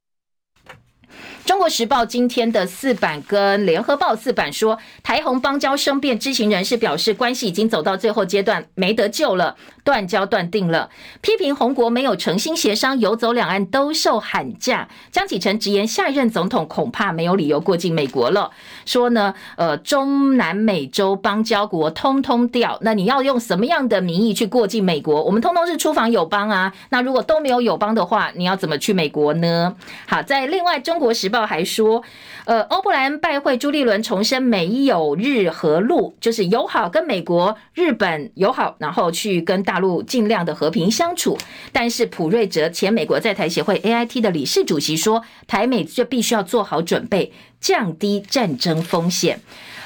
[1.45, 9.55] 中国时报今天的四版跟联合报四版说，台红邦交生变，知情人士表示关系已经走到最后阶段，没得救了，
[9.89, 10.91] 断交断定了。
[11.21, 14.87] 批评红国没有诚心协商，游走两岸都受喊价。
[15.11, 18.51] 江启臣直言，下一任总统恐怕没有理由过境美国了。
[18.85, 25.23] 说呢，呃，中南美洲邦交国通通掉，那你要用什么样的名义去过境美国？
[25.23, 26.71] 我们通通是出访友邦啊。
[26.91, 29.75] 那如果都没有友邦的话，你要怎么去美国呢？
[30.07, 31.39] 好，在另外中国时报。
[31.49, 32.03] 还说，
[32.45, 41.37] 呃，欧布莱恩拜会朱立伦，重申没有日和陆，就是友好，跟美国、日本友好，然后去跟大陆尽量的和平相处。
[41.71, 49.39] 但是普瑞哲前美国在台协会 AIT 的理事主席说，台美就必须要做好准备，降低战争风险。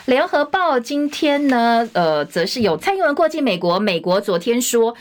[0.06, 4.96] 联合报今天呢，呃，则是有蔡英文过境美国，美国昨天说。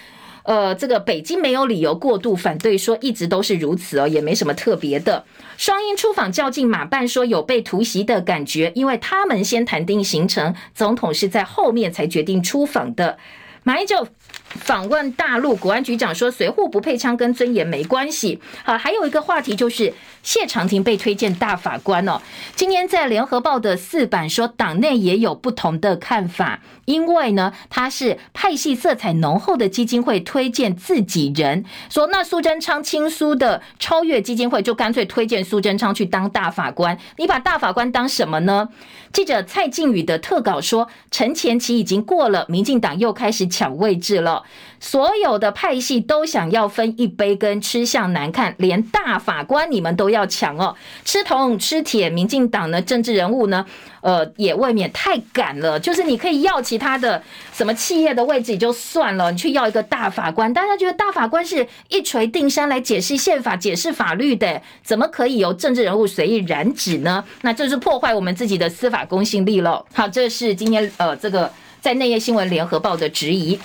[0.45, 5.25] 呃，这个北京没有理由过度反对，说一直都是如此哦，也没什么特别的。
[5.57, 13.19] 双英出访较劲，马办说有被突袭的感觉，因为他们先谈定行程，总统是在后面才决定出访的。
[13.63, 14.09] 马英九
[14.55, 18.41] 访问大陆，国安局长说随护不配枪跟尊严没关系。
[18.65, 19.93] 好，还有一个话题就是。
[20.23, 22.21] 谢长廷被推荐大法官哦，
[22.55, 38.69] 今天在联合报的四版说，党内也有不同的看法，因为呢，他是派系色彩浓厚的基金会推荐自己人，说那苏贞昌亲苏的超越基金会就干脆推荐苏贞昌去当大法官，你把大法官当什么呢？
[39.13, 44.45] 记者蔡靖宇的特稿说，陈前期已经过了，民进党又开始抢位置了，
[44.83, 50.13] 所有的派系都想要分一杯羹，吃相难看，连大法官你们都。
[50.13, 50.77] 要抢哦，
[51.07, 53.65] 吃铜吃铁，民进党的政治人物呢，
[54.03, 55.81] 呃，也未免太敢了。
[55.81, 67.25] 就是你可以要其他的什么企业的位置也就算了，你去要一个大法官，大家觉得大法官是一锤定山来解释宪法、解释法律的，怎么可以由政治人物随意染指呢？
[67.41, 69.83] 那这是破坏我们自己的司法公信力了。
[69.95, 73.59] 好，这是今天呃这个在内页新闻联合报的质疑。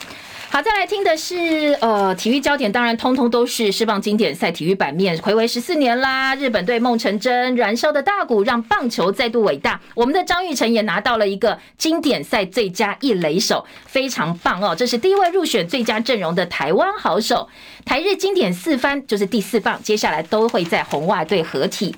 [0.50, 9.80] 好，再来听的是呃，体育焦点，当然通通都是世棒经典赛体育版面，睽违十四年啦，日本队梦成真，燃烧的大鼓让棒球再度伟大。
[9.93, 14.74] 我们的张玉成也拿到了一个经典赛最佳一垒手，非常棒哦！
[14.74, 17.50] 这是第一位入选最佳阵容的台湾好手。
[17.86, 21.93] 台日经典四番就是第四棒，接下来都会在红袜队合体。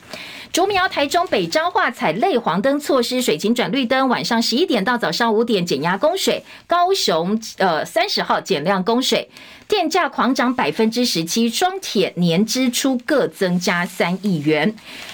[0.51, 6.43] 竹苗、台中北彰化采类黄灯措施，水情转绿灯，晚上十一点到早上五点减压供水。
[6.65, 9.29] 高雄呃三十号减量供水，
[9.67, 14.73] 电价狂涨百分之十七，双铁年支出各增加三亿元。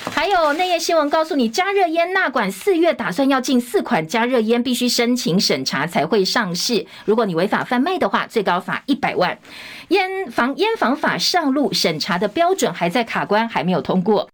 [0.09, 6.85] 还有内页新闻告诉你，加热烟纳管四月打算要进四款加热烟，必须申请审查才会上市。
[7.03, 9.37] 如果你违法贩卖的话，最高罚一百万。
[9.89, 14.29] 烟防烟防法上路，审查的标准还在卡关，还没有通过。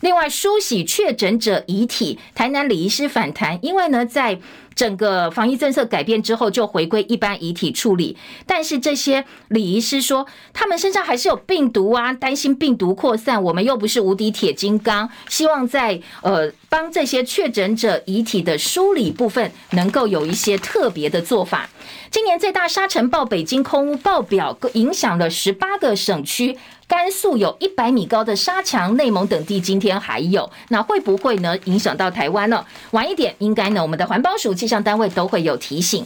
[0.00, 4.38] 另外，梳洗确诊者遗体，台南李医师反弹，因为呢，在
[4.74, 8.16] 整个防疫政策改变之后，就回归一般遗体处理。
[8.46, 13.42] 但是这些李医师说，他们身上还是有病毒啊，担心病毒扩散。
[13.42, 21.68] 我们又不是无敌铁金刚，希望在呃帮这些确诊者遗体的梳理部分，能够有一些特别的做法。
[22.10, 26.56] 今年最大沙尘暴北京空污爆表，影响了十八个省区。
[26.88, 32.64] 甘肃有一百米高的沙墙，内蒙等地今天还有，那会不会呢影响到台湾呢？
[32.92, 36.02] 晚一点应该呢，我们的环保署气象单位都会有提醒。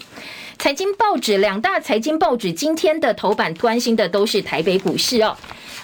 [0.58, 5.36] 财经报纸两大财经报纸今天的头版关心的都是台北股市哦。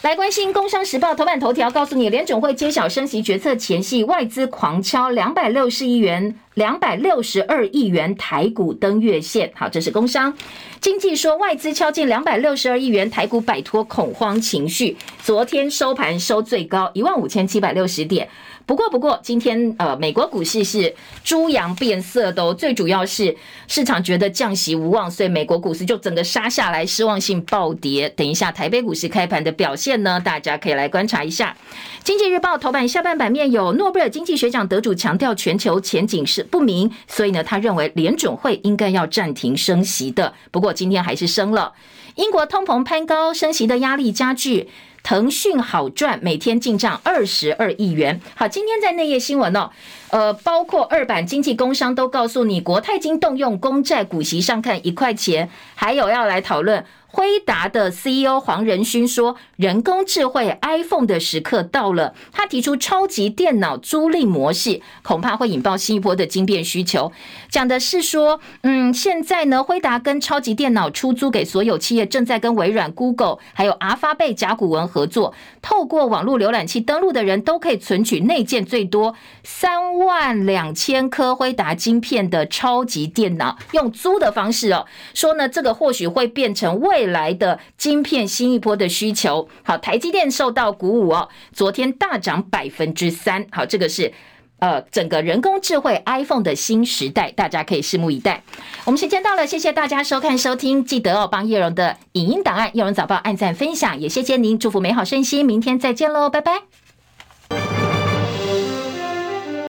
[0.02, 9.50] 来关心《工商时报》头版头条，告诉你联准会揭晓升息决策前夕，外资狂敲两百六十亿元、两百六十二亿元台股登月线。
[9.54, 10.36] 好，这是工商。
[10.80, 14.96] 经济说外资敲进两百六十二亿元台股，摆脱恐慌情绪。
[15.22, 18.28] 昨天收盘收最高一万五千七百六十点。
[18.66, 20.94] 不过，不过，今天呃，美国股市是
[21.24, 22.52] 猪羊变色的哦。
[22.52, 23.34] 最主要是
[23.66, 28.10] 市场觉得降息无望，所以美国股市就整个杀下来，失望性暴跌。
[28.10, 31.56] 等一下，台北股市开盘的表现呢，大家可以来观察一下。
[32.04, 40.34] 经济日报头版下半版面有诺贝尔经济学奖得主强调全球前景是不明，所以呢，他认为联准会应该要暂停升息的。
[40.50, 41.72] 不过今天还是升了。
[42.16, 44.68] 英国通膨攀高，升息的压力加剧。
[45.04, 48.20] 腾讯好赚，每天进账二十二亿元。
[48.34, 49.70] 好，今天在内页新闻哦，
[50.10, 62.14] 呃，包括二版经济工商都告诉你，国泰金动用公债股息上看一块钱，还有要来讨论辉达的 CEO 黄仁勋说，人工智慧 iPhone 的时刻到了。
[62.32, 67.10] 他提出超级电脑租赁模式，恐怕会引爆新一波的晶片需求。
[67.48, 75.32] 讲的是说，嗯，现在呢，辉达跟超级电脑出租给所有企业，正在跟微软、Google 还有阿发贝、甲骨文合作，
[75.62, 84.84] 透过网络浏览器登录的人都可以存取内建最多三万两千颗辉达晶片的超级电脑，用租的方式哦。
[85.14, 89.48] 说呢，这个或许会变成未未来的晶片新一波的需求。
[89.62, 93.46] 好，台积电受到鼓舞哦，昨天大涨百分之三。
[93.52, 94.12] 好，这个是
[94.58, 98.42] 呃整个人工智慧 iPhone 的新时代，大家可以拭目以待。
[98.84, 106.87] 我们时间到了，谢谢大家收看收听，记得哦帮叶荣的影音档案、叶荣早报按赞分享，也谢谢您，祝福美好身心，明天再见喽，拜拜。